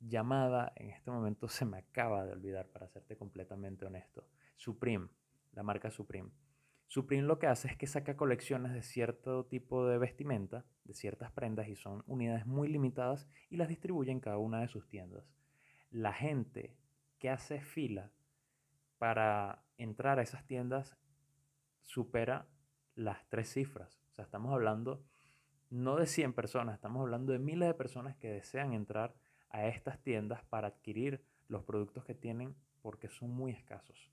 llamada, 0.00 0.72
en 0.76 0.88
este 0.88 1.10
momento 1.10 1.48
se 1.48 1.66
me 1.66 1.76
acaba 1.76 2.24
de 2.24 2.32
olvidar 2.32 2.66
para 2.68 2.88
serte 2.88 3.14
completamente 3.14 3.84
honesto, 3.84 4.26
Supreme 4.56 5.10
la 5.52 5.62
marca 5.62 5.90
Supreme. 5.90 6.30
Supreme 6.86 7.24
lo 7.24 7.38
que 7.38 7.46
hace 7.46 7.68
es 7.68 7.76
que 7.76 7.86
saca 7.86 8.16
colecciones 8.16 8.72
de 8.72 8.80
cierto 8.80 9.44
tipo 9.44 9.86
de 9.86 9.98
vestimenta, 9.98 10.64
de 10.84 10.94
ciertas 10.94 11.30
prendas, 11.30 11.68
y 11.68 11.76
son 11.76 12.04
unidades 12.06 12.46
muy 12.46 12.68
limitadas 12.68 13.28
y 13.50 13.58
las 13.58 13.68
distribuye 13.68 14.12
en 14.12 14.20
cada 14.20 14.38
una 14.38 14.62
de 14.62 14.68
sus 14.68 14.88
tiendas. 14.88 15.30
La 15.90 16.14
gente 16.14 16.74
que 17.18 17.28
hace 17.28 17.60
fila 17.60 18.10
para 19.02 19.64
entrar 19.78 20.20
a 20.20 20.22
esas 20.22 20.46
tiendas 20.46 20.96
supera 21.80 22.46
las 22.94 23.28
tres 23.28 23.52
cifras. 23.52 24.00
O 24.12 24.14
sea, 24.14 24.24
estamos 24.24 24.52
hablando 24.52 25.02
no 25.70 25.96
de 25.96 26.06
100 26.06 26.34
personas, 26.34 26.76
estamos 26.76 27.00
hablando 27.00 27.32
de 27.32 27.40
miles 27.40 27.66
de 27.66 27.74
personas 27.74 28.14
que 28.14 28.30
desean 28.30 28.74
entrar 28.74 29.12
a 29.50 29.66
estas 29.66 29.98
tiendas 30.02 30.44
para 30.44 30.68
adquirir 30.68 31.24
los 31.48 31.64
productos 31.64 32.04
que 32.04 32.14
tienen 32.14 32.54
porque 32.80 33.08
son 33.08 33.30
muy 33.30 33.50
escasos 33.50 34.12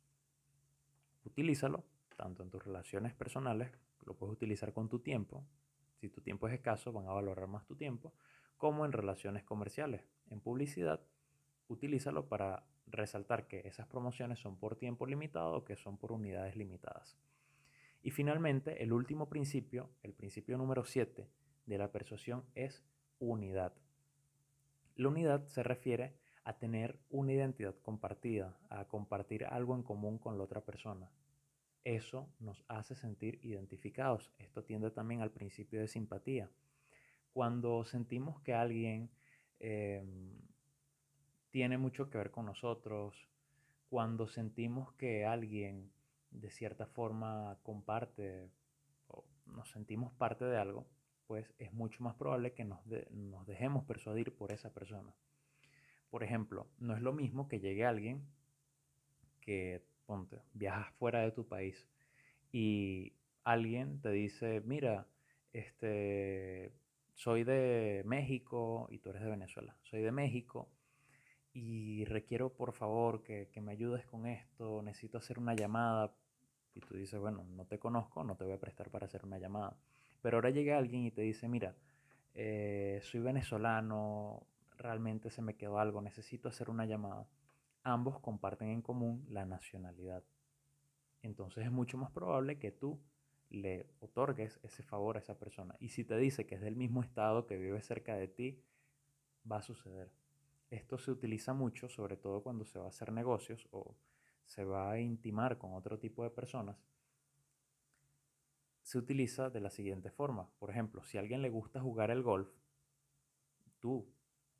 utilízalo 1.29 1.83
tanto 2.17 2.43
en 2.43 2.49
tus 2.49 2.63
relaciones 2.63 3.13
personales, 3.13 3.71
lo 4.05 4.13
puedes 4.13 4.33
utilizar 4.33 4.73
con 4.73 4.89
tu 4.89 4.99
tiempo. 4.99 5.45
Si 6.01 6.09
tu 6.09 6.21
tiempo 6.21 6.47
es 6.47 6.53
escaso, 6.53 6.91
van 6.91 7.07
a 7.07 7.13
valorar 7.13 7.47
más 7.47 7.65
tu 7.65 7.75
tiempo, 7.75 8.13
como 8.57 8.85
en 8.85 8.91
relaciones 8.91 9.43
comerciales. 9.43 10.03
En 10.29 10.41
publicidad, 10.41 11.01
utilízalo 11.69 12.27
para 12.27 12.65
resaltar 12.87 13.47
que 13.47 13.61
esas 13.67 13.87
promociones 13.87 14.39
son 14.39 14.57
por 14.57 14.75
tiempo 14.75 15.05
limitado 15.05 15.53
o 15.55 15.63
que 15.63 15.77
son 15.77 15.97
por 15.97 16.11
unidades 16.11 16.55
limitadas. 16.55 17.17
Y 18.01 18.11
finalmente, 18.11 18.83
el 18.83 18.91
último 18.93 19.29
principio, 19.29 19.89
el 20.03 20.13
principio 20.13 20.57
número 20.57 20.83
7 20.83 21.29
de 21.65 21.77
la 21.77 21.91
persuasión 21.91 22.43
es 22.55 22.83
unidad. 23.19 23.73
La 24.95 25.09
unidad 25.09 25.45
se 25.47 25.63
refiere 25.63 26.15
a 26.43 26.57
tener 26.57 26.99
una 27.09 27.33
identidad 27.33 27.75
compartida, 27.81 28.57
a 28.69 28.85
compartir 28.85 29.45
algo 29.45 29.75
en 29.75 29.83
común 29.83 30.17
con 30.17 30.37
la 30.37 30.43
otra 30.43 30.61
persona. 30.61 31.11
Eso 31.83 32.27
nos 32.39 32.63
hace 32.67 32.95
sentir 32.95 33.39
identificados. 33.43 34.31
Esto 34.39 34.63
tiende 34.63 34.91
también 34.91 35.21
al 35.21 35.31
principio 35.31 35.79
de 35.79 35.87
simpatía. 35.87 36.49
Cuando 37.33 37.85
sentimos 37.85 38.41
que 38.41 38.53
alguien 38.53 39.09
em, 39.59 40.48
tiene 41.51 41.77
mucho 41.77 42.09
que 42.09 42.17
ver 42.17 42.31
con 42.31 42.45
nosotros, 42.45 43.27
cuando 43.89 44.27
sentimos 44.27 44.93
que 44.93 45.25
alguien 45.25 45.91
de 46.31 46.51
cierta 46.51 46.85
forma 46.85 47.57
comparte 47.63 48.49
o 49.07 49.25
nos 49.47 49.69
sentimos 49.71 50.13
parte 50.13 50.45
de 50.45 50.57
algo, 50.57 50.85
pues 51.27 51.51
es 51.57 51.73
mucho 51.73 52.03
más 52.03 52.15
probable 52.15 52.53
que 52.53 52.65
nos, 52.65 52.79
nos 53.11 53.45
dejemos 53.47 53.83
persuadir 53.85 54.33
por 54.35 54.51
esa 54.51 54.71
persona. 54.71 55.13
Por 56.09 56.23
ejemplo, 56.23 56.67
no 56.79 56.95
es 56.95 57.01
lo 57.01 57.13
mismo 57.13 57.47
que 57.47 57.59
llegue 57.59 57.85
alguien 57.85 58.23
que, 59.41 59.83
ponte, 60.05 60.41
viajas 60.53 60.91
fuera 60.95 61.21
de 61.21 61.31
tu 61.31 61.47
país 61.47 61.87
y 62.51 63.13
alguien 63.43 64.01
te 64.01 64.11
dice, 64.11 64.61
mira, 64.65 65.07
este, 65.53 66.71
soy 67.13 67.43
de 67.43 68.03
México 68.05 68.87
y 68.91 68.99
tú 68.99 69.09
eres 69.09 69.23
de 69.23 69.29
Venezuela. 69.29 69.75
Soy 69.83 70.01
de 70.01 70.11
México 70.11 70.67
y 71.61 72.05
requiero 72.05 72.53
por 72.53 72.71
favor 72.71 73.21
que, 73.21 73.49
me 73.61 73.73
ayudes 73.73 74.05
con 74.05 74.25
esto, 74.25 74.81
necesito 74.81 75.17
hacer 75.17 75.39
una 75.39 75.53
llamada. 75.55 76.15
Y 76.73 76.79
tú 76.79 76.95
dices, 76.95 77.19
bueno, 77.19 77.43
no 77.55 77.65
te 77.65 77.79
conozco, 77.79 78.23
no 78.23 78.35
te 78.35 78.45
voy 78.45 78.53
a 78.53 78.59
prestar 78.59 78.89
para 78.89 79.07
hacer 79.07 79.25
una 79.25 79.39
llamada. 79.39 79.75
Pero 80.21 80.37
ahora 80.37 80.51
llega 80.51 80.77
alguien 80.77 81.03
y 81.03 81.11
te 81.11 81.21
dice, 81.21 81.49
mira, 81.49 81.75
eh, 82.33 83.01
soy 83.03 83.19
venezolano, 83.19 84.45
realmente 84.77 85.29
se 85.29 85.41
me 85.41 85.55
quedó 85.55 85.79
algo, 85.79 86.01
necesito 86.01 86.47
hacer 86.47 86.69
una 86.69 86.85
llamada. 86.85 87.27
Ambos 87.83 88.19
comparten 88.19 88.69
en 88.69 88.81
común 88.81 89.25
la 89.29 89.45
nacionalidad. 89.45 90.23
Entonces 91.23 91.65
es 91.65 91.71
mucho 91.71 91.97
más 91.97 92.11
probable 92.11 92.57
que 92.57 92.71
tú 92.71 93.01
le 93.49 93.87
otorgues 93.99 94.59
ese 94.63 94.83
favor 94.83 95.17
a 95.17 95.19
esa 95.19 95.37
persona. 95.37 95.75
Y 95.79 95.89
si 95.89 96.05
te 96.05 96.15
dice 96.17 96.45
que 96.45 96.55
es 96.55 96.61
del 96.61 96.77
mismo 96.77 97.01
estado, 97.01 97.47
que 97.47 97.57
vive 97.57 97.81
cerca 97.81 98.15
de 98.15 98.29
ti, 98.29 98.63
va 99.49 99.57
a 99.57 99.61
suceder. 99.61 100.09
Esto 100.69 100.99
se 100.99 101.11
utiliza 101.11 101.53
mucho, 101.53 101.89
sobre 101.89 102.15
todo 102.15 102.43
cuando 102.43 102.63
se 102.65 102.77
va 102.77 102.85
a 102.85 102.89
hacer 102.89 103.11
negocios 103.11 103.67
o 103.71 103.95
se 104.45 104.63
va 104.63 104.91
a 104.91 104.99
intimar 104.99 105.57
con 105.57 105.73
otro 105.73 105.97
tipo 105.97 106.23
de 106.23 106.29
personas. 106.29 106.77
Se 108.83 108.97
utiliza 108.97 109.49
de 109.49 109.61
la 109.61 109.71
siguiente 109.71 110.11
forma. 110.11 110.49
Por 110.59 110.69
ejemplo, 110.69 111.03
si 111.03 111.17
a 111.17 111.21
alguien 111.21 111.41
le 111.41 111.49
gusta 111.49 111.81
jugar 111.81 112.11
el 112.11 112.21
golf, 112.21 112.49
tú, 113.79 114.07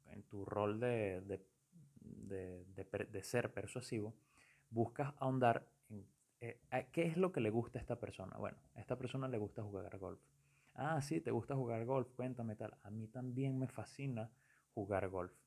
en 0.07 0.23
tu 0.23 0.45
rol 0.45 0.79
de, 0.79 1.21
de, 2.01 3.23
ser 3.23 3.53
persuasivo, 3.53 4.15
buscas 4.69 5.13
ahondar 5.17 5.67
en 5.89 6.07
eh, 6.39 6.59
qué 6.91 7.03
es 7.03 7.17
lo 7.17 7.31
que 7.31 7.41
le 7.41 7.51
gusta 7.51 7.77
a 7.77 7.81
esta 7.81 7.99
persona. 7.99 8.35
Bueno, 8.37 8.57
a 8.75 8.81
esta 8.81 8.97
persona 8.97 9.27
le 9.27 9.37
gusta 9.37 9.61
jugar 9.61 9.97
golf. 9.99 10.19
Ah, 10.73 11.01
sí, 11.01 11.21
te 11.21 11.31
gusta 11.31 11.55
jugar 11.55 11.85
golf, 11.85 12.11
cuéntame 12.13 12.55
tal. 12.55 12.75
A 12.83 12.89
mí 12.89 13.07
también 13.07 13.59
me 13.59 13.67
fascina 13.67 14.31
jugar 14.73 15.09
golf 15.09 15.38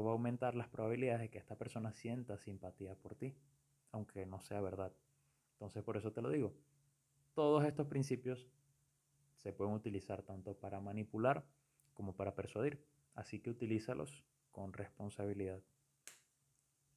va 0.00 0.10
a 0.10 0.12
aumentar 0.12 0.54
las 0.54 0.68
probabilidades 0.68 1.20
de 1.22 1.30
que 1.30 1.38
esta 1.38 1.56
persona 1.56 1.92
sienta 1.92 2.38
simpatía 2.38 2.94
por 2.94 3.14
ti, 3.16 3.34
aunque 3.90 4.24
no 4.24 4.40
sea 4.40 4.60
verdad. 4.60 4.92
Entonces, 5.54 5.82
por 5.82 5.96
eso 5.96 6.12
te 6.12 6.22
lo 6.22 6.30
digo. 6.30 6.54
Todos 7.34 7.64
estos 7.64 7.86
principios 7.86 8.48
se 9.36 9.52
pueden 9.52 9.74
utilizar 9.74 10.22
tanto 10.22 10.54
para 10.54 10.80
manipular 10.80 11.44
como 11.92 12.14
para 12.14 12.34
persuadir, 12.34 12.84
así 13.14 13.40
que 13.40 13.50
utilízalos 13.50 14.24
con 14.50 14.72
responsabilidad. 14.72 15.60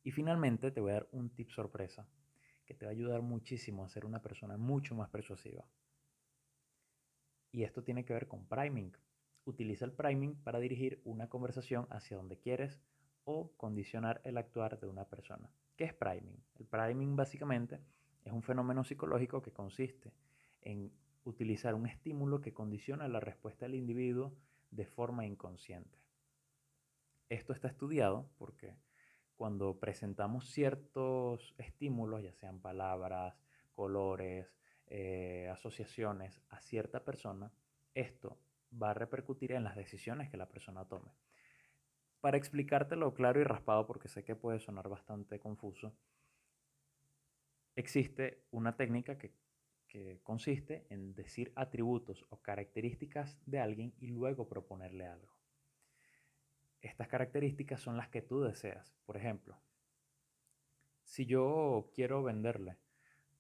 Y 0.04 0.12
finalmente 0.12 0.72
te 0.72 0.80
voy 0.80 0.92
a 0.92 0.96
dar 0.96 1.10
un 1.12 1.32
tip 1.32 1.50
sorpresa 1.50 2.08
que 2.66 2.74
te 2.74 2.86
va 2.86 2.92
a 2.92 2.94
ayudar 2.94 3.22
muchísimo 3.22 3.84
a 3.84 3.90
ser 3.90 4.06
una 4.06 4.22
persona 4.22 4.58
mucho 4.58 4.96
más 4.96 5.10
persuasiva. 5.10 5.66
Y 7.52 7.64
esto 7.64 7.84
tiene 7.84 8.06
que 8.06 8.14
ver 8.14 8.28
con 8.28 8.46
priming. 8.46 8.92
Utiliza 9.46 9.86
el 9.86 9.94
priming 9.94 10.36
para 10.44 10.60
dirigir 10.60 11.02
una 11.06 11.30
conversación 11.30 11.88
hacia 11.90 12.18
donde 12.18 12.38
quieres 12.38 12.82
o 13.24 13.52
condicionar 13.58 14.22
el 14.24 14.38
actuar 14.38 14.80
de 14.80 14.88
una 14.88 15.06
persona. 15.06 15.50
¿Qué 15.76 15.86
es 15.86 15.94
priming? 15.94 16.44
El 16.60 16.66
priming 16.66 17.16
básicamente 17.16 17.80
es 18.24 18.34
un 18.34 18.44
fenómeno 18.44 18.84
psicológico 18.84 19.42
que 19.42 19.52
consiste 19.52 20.14
en 20.62 20.92
utilizar 21.26 21.76
un 21.76 21.88
estímulo 21.88 22.42
que 22.42 22.54
condiciona 22.54 23.08
la 23.08 23.20
respuesta 23.20 23.66
del 23.66 23.76
individuo 23.76 24.36
de 24.72 24.86
forma 24.86 25.26
inconsciente. 25.26 26.00
Esto 27.30 27.54
está 27.54 27.68
estudiado 27.68 28.30
porque 28.38 28.76
cuando 29.36 29.80
presentamos 29.80 30.50
ciertos 30.50 31.56
estímulos, 31.58 32.24
ya 32.24 32.34
sean 32.34 32.60
palabras, 32.60 33.36
colores, 33.74 34.56
eh, 34.88 35.50
asociaciones 35.52 36.42
a 36.50 36.62
cierta 36.62 37.04
persona, 37.04 37.52
esto 37.94 38.38
va 38.82 38.92
a 38.92 38.94
repercutir 38.94 39.52
en 39.52 39.64
las 39.64 39.76
decisiones 39.76 40.30
que 40.30 40.38
la 40.38 40.48
persona 40.48 40.86
tome. 40.86 41.12
Para 42.22 42.38
explicártelo 42.38 43.14
claro 43.14 43.40
y 43.40 43.44
raspado, 43.44 43.86
porque 43.86 44.08
sé 44.08 44.24
que 44.24 44.36
puede 44.36 44.60
sonar 44.60 44.90
bastante 44.90 45.40
confuso, 45.40 45.96
existe 47.76 48.46
una 48.52 48.76
técnica 48.76 49.18
que, 49.18 49.34
que 49.88 50.20
consiste 50.24 50.88
en 50.90 51.14
decir 51.14 51.52
atributos 51.56 52.26
o 52.30 52.42
características 52.42 53.40
de 53.46 53.60
alguien 53.60 53.94
y 54.00 54.08
luego 54.08 54.48
proponerle 54.48 55.06
algo. 55.06 55.36
Estas 56.82 57.08
características 57.08 57.82
son 57.82 57.98
las 57.98 58.10
que 58.10 58.22
tú 58.22 58.42
deseas. 58.42 58.96
Por 59.06 59.18
ejemplo, 59.18 59.60
si 61.04 61.26
yo 61.26 61.92
quiero 61.94 62.24
venderle 62.24 62.78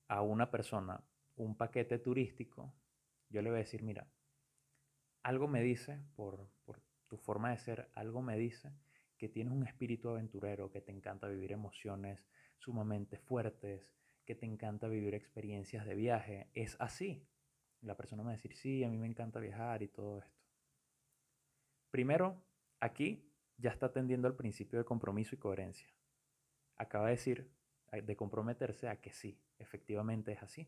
a 0.08 0.21
una 0.21 0.50
persona 0.52 1.04
un 1.36 1.56
paquete 1.56 2.00
turístico, 2.00 2.74
yo 3.30 3.41
le 3.41 3.50
voy 3.50 3.58
a 3.58 3.63
decir, 3.63 3.84
mira, 3.84 4.08
algo 5.25 5.47
me 5.47 5.63
dice, 5.63 5.99
por, 6.15 6.47
tu 7.07 7.17
forma 7.17 7.49
de 7.49 7.57
ser, 7.57 7.89
algo 7.95 8.21
me 8.21 8.38
dice 8.38 8.71
que 9.17 9.27
tienes 9.27 9.53
un 9.53 9.65
espíritu 9.65 10.09
aventurero, 10.09 10.69
que 10.69 10.81
te 10.81 10.91
encanta 10.91 11.27
vivir 11.27 11.51
emociones 11.51 12.23
sumamente 12.59 13.17
fuertes, 13.17 13.89
que 14.23 14.35
te 14.35 14.45
encanta 14.45 14.88
vivir 14.88 15.15
experiencias 15.15 15.83
de 15.88 15.95
viaje. 15.95 16.51
Es 16.53 16.77
así. 16.79 17.27
La 17.81 17.97
persona 17.97 18.21
me 18.21 18.27
va 18.27 18.31
a 18.33 18.35
decir, 18.35 18.55
sí, 18.55 18.83
a 18.83 18.89
mí 18.89 18.99
me 18.99 19.07
encanta 19.07 19.39
viajar 19.39 19.81
y 19.81 19.88
todo 19.88 20.19
esto. 20.19 20.43
Primero, 21.89 22.43
aquí 22.79 23.27
ya 23.57 23.71
está 23.71 23.88
atendiendo 23.88 24.27
al 24.27 24.35
principio 24.35 24.77
de 24.77 24.85
compromiso 24.85 25.33
y 25.33 25.39
coherencia. 25.39 25.88
Acaba 26.77 27.05
de 27.05 27.11
decir, 27.11 27.51
de 27.91 28.15
comprometerse 28.15 28.89
a 28.89 29.01
que 29.01 29.11
sí, 29.11 29.41
efectivamente 29.57 30.33
es 30.33 30.43
así. 30.43 30.67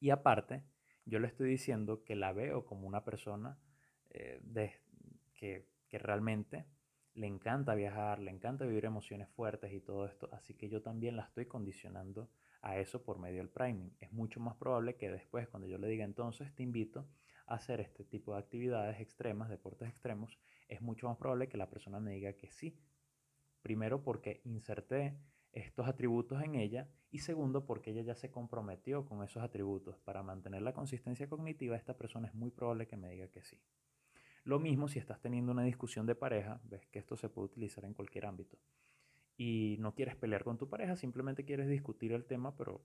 Y 0.00 0.10
aparte, 0.10 0.64
yo 1.08 1.18
le 1.18 1.28
estoy 1.28 1.50
diciendo 1.50 2.04
que 2.04 2.14
la 2.14 2.32
veo 2.32 2.66
como 2.66 2.86
una 2.86 3.04
persona 3.04 3.58
eh, 4.10 4.40
que, 5.34 5.66
que 5.88 5.98
realmente 5.98 6.66
le 7.14 7.26
encanta 7.26 7.74
viajar, 7.74 8.20
le 8.20 8.30
encanta 8.30 8.64
vivir 8.64 8.84
emociones 8.84 9.28
fuertes 9.30 9.72
y 9.72 9.80
todo 9.80 10.06
esto, 10.06 10.28
así 10.32 10.54
que 10.54 10.68
yo 10.68 10.82
también 10.82 11.16
la 11.16 11.24
estoy 11.24 11.46
condicionando 11.46 12.30
a 12.60 12.78
eso 12.78 13.02
por 13.02 13.18
medio 13.18 13.38
del 13.38 13.48
priming. 13.48 13.96
Es 14.00 14.12
mucho 14.12 14.40
más 14.40 14.56
probable 14.56 14.96
que 14.96 15.10
después, 15.10 15.48
cuando 15.48 15.66
yo 15.66 15.78
le 15.78 15.88
diga 15.88 16.04
entonces 16.04 16.54
te 16.54 16.62
invito 16.62 17.08
a 17.46 17.54
hacer 17.54 17.80
este 17.80 18.04
tipo 18.04 18.34
de 18.34 18.40
actividades 18.40 19.00
extremas, 19.00 19.48
deportes 19.48 19.88
extremos, 19.88 20.38
es 20.68 20.80
mucho 20.82 21.08
más 21.08 21.16
probable 21.16 21.48
que 21.48 21.56
la 21.56 21.70
persona 21.70 21.98
me 21.98 22.12
diga 22.12 22.34
que 22.34 22.50
sí. 22.52 22.78
Primero 23.62 24.02
porque 24.02 24.40
inserté 24.44 25.18
estos 25.60 25.86
atributos 25.86 26.42
en 26.42 26.54
ella 26.54 26.88
y 27.10 27.18
segundo 27.18 27.64
porque 27.64 27.90
ella 27.90 28.02
ya 28.02 28.14
se 28.14 28.30
comprometió 28.30 29.04
con 29.04 29.22
esos 29.22 29.42
atributos. 29.42 29.98
Para 29.98 30.22
mantener 30.22 30.62
la 30.62 30.72
consistencia 30.72 31.28
cognitiva, 31.28 31.76
esta 31.76 31.96
persona 31.96 32.28
es 32.28 32.34
muy 32.34 32.50
probable 32.50 32.86
que 32.86 32.96
me 32.96 33.10
diga 33.10 33.28
que 33.28 33.42
sí. 33.42 33.60
Lo 34.44 34.58
mismo 34.58 34.88
si 34.88 34.98
estás 34.98 35.20
teniendo 35.20 35.52
una 35.52 35.64
discusión 35.64 36.06
de 36.06 36.14
pareja, 36.14 36.60
ves 36.64 36.86
que 36.86 36.98
esto 36.98 37.16
se 37.16 37.28
puede 37.28 37.46
utilizar 37.46 37.84
en 37.84 37.94
cualquier 37.94 38.26
ámbito. 38.26 38.58
Y 39.36 39.76
no 39.78 39.94
quieres 39.94 40.16
pelear 40.16 40.42
con 40.44 40.58
tu 40.58 40.68
pareja, 40.68 40.96
simplemente 40.96 41.44
quieres 41.44 41.68
discutir 41.68 42.12
el 42.12 42.24
tema, 42.24 42.56
pero 42.56 42.82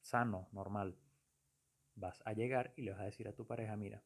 sano, 0.00 0.48
normal. 0.52 0.96
Vas 1.94 2.22
a 2.24 2.32
llegar 2.32 2.72
y 2.76 2.82
le 2.82 2.92
vas 2.92 3.00
a 3.00 3.04
decir 3.04 3.28
a 3.28 3.34
tu 3.34 3.46
pareja, 3.46 3.76
mira, 3.76 4.02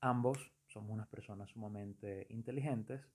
ambos 0.00 0.52
somos 0.66 0.90
unas 0.90 1.08
personas 1.08 1.50
sumamente 1.50 2.26
inteligentes, 2.30 3.06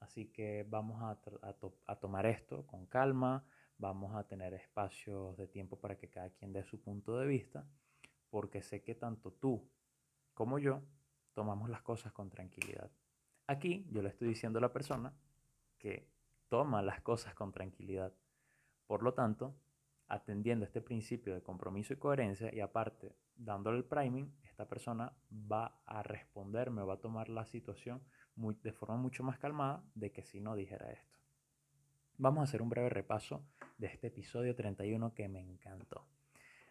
Así 0.00 0.26
que 0.26 0.64
vamos 0.68 1.02
a, 1.02 1.96
tomar 1.96 2.26
esto 2.26 2.66
con 2.66 2.86
calma, 2.86 3.44
vamos 3.78 4.14
a 4.14 4.24
tener 4.24 4.54
espacios 4.54 5.36
de 5.36 5.48
tiempo 5.48 5.78
para 5.78 5.96
que 5.96 6.08
cada 6.08 6.30
quien 6.30 6.52
dé 6.52 6.62
su 6.64 6.80
punto 6.80 7.18
de 7.18 7.26
vista, 7.26 7.66
porque 8.30 8.62
sé 8.62 8.82
que 8.82 8.94
tanto 8.94 9.32
tú 9.32 9.68
como 10.34 10.58
yo 10.58 10.82
tomamos 11.32 11.68
las 11.68 11.82
cosas 11.82 12.12
con 12.12 12.30
tranquilidad. 12.30 12.90
Aquí 13.46 13.86
yo 13.90 14.02
le 14.02 14.10
estoy 14.10 14.28
diciendo 14.28 14.58
a 14.58 14.62
la 14.62 14.72
persona 14.72 15.12
que 15.78 16.08
toma 16.48 16.82
las 16.82 17.00
cosas 17.00 17.34
con 17.34 17.52
tranquilidad. 17.52 18.12
Por 18.86 19.02
lo 19.02 19.14
tanto, 19.14 19.54
atendiendo 20.08 20.64
este 20.64 20.80
principio 20.80 21.34
de 21.34 21.42
compromiso 21.42 21.92
y 21.92 21.96
coherencia 21.96 22.54
y 22.54 22.60
aparte 22.60 23.14
dándole 23.36 23.78
el 23.78 23.84
priming, 23.84 24.32
esta 24.58 24.68
persona 24.68 25.16
va 25.30 25.80
a 25.86 26.02
responderme, 26.02 26.82
va 26.82 26.94
a 26.94 27.00
tomar 27.00 27.28
la 27.28 27.44
situación 27.44 28.02
de 28.34 28.72
forma 28.72 28.96
mucho 28.96 29.22
más 29.22 29.38
calmada 29.38 29.84
de 29.94 30.10
que 30.10 30.24
si 30.24 30.40
no 30.40 30.56
dijera 30.56 30.90
esto. 30.90 31.16
Vamos 32.16 32.40
a 32.40 32.42
hacer 32.42 32.60
un 32.60 32.68
breve 32.68 32.88
repaso 32.88 33.46
de 33.76 33.86
este 33.86 34.08
episodio 34.08 34.56
31 34.56 35.14
que 35.14 35.28
me 35.28 35.38
encantó. 35.38 36.08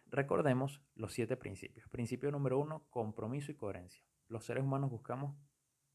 Recordemos 0.04 0.82
los 0.96 1.14
siete 1.14 1.38
principios. 1.38 1.88
Principio 1.88 2.30
número 2.30 2.58
uno, 2.58 2.84
compromiso 2.90 3.52
y 3.52 3.54
coherencia. 3.54 4.04
Los 4.28 4.44
seres 4.44 4.64
humanos 4.64 4.90
buscamos 4.90 5.34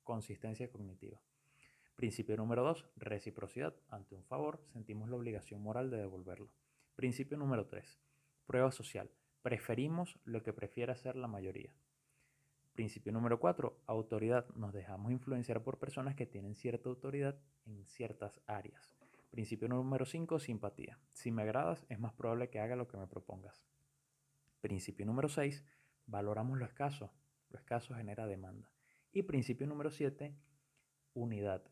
consistencia 0.01 0.71
cognitiva. 0.71 1.21
Principio 1.95 2.36
número 2.38 2.63
dos, 2.63 2.88
reciprocidad. 2.95 3.75
Ante 3.89 4.15
un 4.15 4.23
favor, 4.23 4.65
sentimos 4.65 5.10
la 5.10 5.15
obligación 5.15 5.62
moral 5.62 5.91
de 5.91 5.97
devolverlo. 5.97 6.49
Principio 6.95 7.38
número 7.38 7.67
tres, 7.67 8.01
prueba 8.47 8.71
social. 8.71 9.12
Preferimos 9.43 10.17
lo 10.23 10.41
que 10.41 10.53
prefiere 10.53 10.91
hacer 10.91 11.15
la 11.15 11.27
mayoría. 11.27 11.75
Principio 12.73 13.12
número 13.12 13.39
4. 13.39 13.83
Autoridad. 13.86 14.47
Nos 14.55 14.73
dejamos 14.73 15.12
influenciar 15.12 15.62
por 15.62 15.77
personas 15.77 16.15
que 16.15 16.25
tienen 16.25 16.55
cierta 16.55 16.89
autoridad 16.89 17.39
en 17.65 17.86
ciertas 17.86 18.41
áreas. 18.47 18.95
Principio 19.29 19.67
número 19.67 20.05
5. 20.05 20.39
Simpatía. 20.39 20.99
Si 21.12 21.29
me 21.29 21.43
agradas, 21.43 21.86
es 21.89 21.99
más 21.99 22.13
probable 22.13 22.49
que 22.49 22.59
haga 22.59 22.75
lo 22.75 22.88
que 22.88 22.97
me 22.97 23.05
propongas. 23.05 23.63
Principio 24.59 25.05
número 25.05 25.29
6. 25.29 25.63
Valoramos 26.07 26.57
lo 26.57 26.65
escaso. 26.65 27.13
Lo 27.49 27.59
escaso 27.59 27.93
genera 27.93 28.25
demanda. 28.25 28.71
Y 29.12 29.21
principio 29.21 29.67
número 29.67 29.91
7. 29.91 30.36
Unidad. 31.13 31.63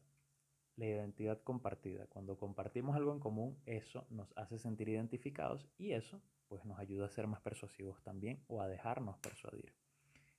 La 0.76 0.86
identidad 0.86 1.42
compartida. 1.42 2.06
Cuando 2.06 2.38
compartimos 2.38 2.96
algo 2.96 3.12
en 3.12 3.20
común, 3.20 3.60
eso 3.66 4.06
nos 4.12 4.32
hace 4.38 4.60
sentir 4.60 4.88
identificados 4.90 5.68
y 5.80 5.94
eso 5.94 6.22
pues 6.48 6.64
nos 6.64 6.78
ayuda 6.78 7.08
a 7.08 7.10
ser 7.10 7.26
más 7.26 7.42
persuasivos 7.42 8.04
también 8.04 8.44
o 8.48 8.62
a 8.62 8.68
dejarnos 8.68 9.18
persuadir. 9.18 9.74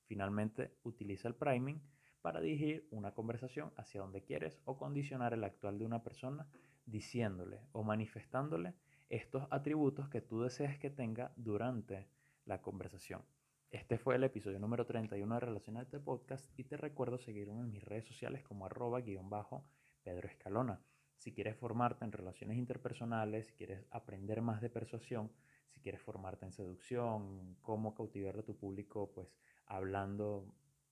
Finalmente, 0.06 0.76
utiliza 0.82 1.28
el 1.28 1.34
priming 1.34 1.80
para 2.20 2.40
dirigir 2.40 2.86
una 2.90 3.12
conversación 3.12 3.72
hacia 3.76 4.00
donde 4.00 4.22
quieres 4.22 4.60
o 4.64 4.76
condicionar 4.78 5.34
el 5.34 5.44
actual 5.44 5.78
de 5.78 5.86
una 5.86 6.02
persona 6.02 6.46
diciéndole 6.86 7.60
o 7.72 7.82
manifestándole 7.82 8.74
estos 9.08 9.46
atributos 9.50 10.08
que 10.08 10.20
tú 10.20 10.42
deseas 10.42 10.78
que 10.78 10.90
tenga 10.90 11.32
durante 11.36 12.08
la 12.46 12.62
conversación. 12.62 13.22
Este 13.70 13.98
fue 13.98 14.16
el 14.16 14.24
episodio 14.24 14.58
número 14.58 14.86
31 14.86 15.34
de 15.34 15.40
Relacionarte 15.40 15.98
Podcast 15.98 16.46
y 16.58 16.64
te 16.64 16.76
recuerdo 16.76 17.18
seguirme 17.18 17.60
en 17.60 17.70
mis 17.70 17.82
redes 17.82 18.04
sociales 18.06 18.42
como 18.42 18.66
arroba 18.66 19.00
guion 19.00 19.30
bajo 19.30 19.64
Pedro 20.02 20.28
Escalona. 20.28 20.80
Si 21.16 21.32
quieres 21.32 21.56
formarte 21.56 22.04
en 22.04 22.12
relaciones 22.12 22.58
interpersonales, 22.58 23.46
si 23.46 23.54
quieres 23.54 23.86
aprender 23.90 24.42
más 24.42 24.60
de 24.60 24.70
persuasión, 24.70 25.32
si 25.70 25.80
quieres 25.80 26.02
formarte 26.02 26.44
en 26.44 26.52
seducción, 26.52 27.56
cómo 27.62 27.94
cautivar 27.94 28.38
a 28.38 28.42
tu 28.42 28.56
público, 28.56 29.10
pues 29.14 29.28
hablando 29.66 30.46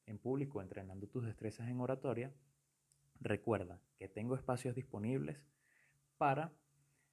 en 0.06 0.18
público, 0.18 0.61
entrenando 0.61 1.06
tus 1.06 1.24
destrezas 1.24 1.68
en 1.68 1.80
oratoria, 1.80 2.33
recuerda 3.20 3.80
que 3.98 4.09
tengo 4.09 4.35
espacios 4.35 4.74
disponibles 4.74 5.46
para 6.18 6.52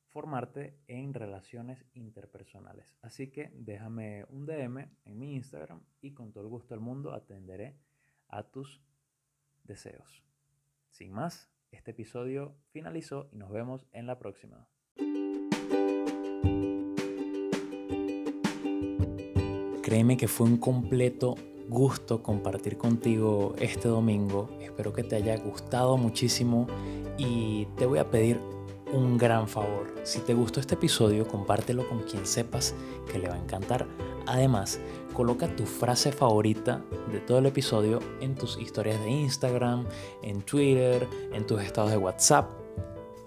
formarte 0.07 0.79
en 0.87 1.13
relaciones 1.13 1.85
interpersonales. 1.93 2.95
Así 3.01 3.29
que 3.29 3.51
déjame 3.53 4.25
un 4.29 4.45
DM 4.45 4.89
en 5.05 5.19
mi 5.19 5.35
Instagram 5.35 5.81
y 6.01 6.13
con 6.13 6.31
todo 6.31 6.43
el 6.43 6.49
gusto 6.49 6.73
del 6.73 6.81
mundo 6.81 7.13
atenderé 7.13 7.77
a 8.29 8.43
tus 8.43 8.81
deseos. 9.63 10.23
Sin 10.89 11.11
más, 11.11 11.51
este 11.71 11.91
episodio 11.91 12.55
finalizó 12.71 13.29
y 13.31 13.37
nos 13.37 13.51
vemos 13.51 13.85
en 13.91 14.07
la 14.07 14.17
próxima. 14.17 14.67
Créeme 19.87 20.17
que 20.17 20.27
fue 20.27 20.45
un 20.45 20.57
completo 20.57 21.35
gusto 21.69 22.21
compartir 22.21 22.77
contigo 22.77 23.55
este 23.57 23.87
domingo. 23.87 24.49
Espero 24.59 24.91
que 24.91 25.01
te 25.01 25.15
haya 25.15 25.37
gustado 25.37 25.95
muchísimo 25.95 26.67
y 27.17 27.67
te 27.77 27.85
voy 27.85 27.99
a 27.99 28.11
pedir 28.11 28.37
un 28.91 29.17
gran 29.17 29.47
favor. 29.47 29.95
Si 30.03 30.19
te 30.19 30.33
gustó 30.33 30.59
este 30.59 30.75
episodio, 30.75 31.25
compártelo 31.25 31.87
con 31.87 31.99
quien 31.99 32.25
sepas 32.25 32.75
que 33.09 33.17
le 33.17 33.29
va 33.29 33.35
a 33.35 33.39
encantar. 33.39 33.87
Además, 34.25 34.77
coloca 35.13 35.55
tu 35.55 35.65
frase 35.65 36.11
favorita 36.11 36.83
de 37.09 37.21
todo 37.21 37.37
el 37.37 37.45
episodio 37.45 37.99
en 38.19 38.35
tus 38.35 38.57
historias 38.59 39.01
de 39.05 39.09
Instagram, 39.09 39.85
en 40.21 40.41
Twitter, 40.41 41.07
en 41.31 41.47
tus 41.47 41.61
estados 41.61 41.91
de 41.91 41.97
WhatsApp, 41.97 42.51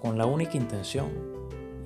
con 0.02 0.18
la 0.18 0.26
única 0.26 0.58
intención, 0.58 1.08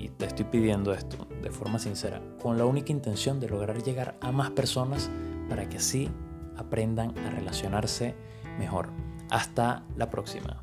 y 0.04 0.10
te 0.10 0.26
estoy 0.26 0.44
pidiendo 0.44 0.92
esto 0.92 1.26
de 1.42 1.50
forma 1.50 1.78
sincera, 1.78 2.20
con 2.42 2.58
la 2.58 2.66
única 2.66 2.92
intención 2.92 3.40
de 3.40 3.48
lograr 3.48 3.82
llegar 3.82 4.18
a 4.20 4.32
más 4.32 4.50
personas 4.50 5.10
para 5.48 5.66
que 5.66 5.78
así 5.78 6.10
aprendan 6.58 7.16
a 7.18 7.30
relacionarse 7.30 8.14
mejor. 8.58 8.90
Hasta 9.30 9.82
la 9.96 10.10
próxima. 10.10 10.62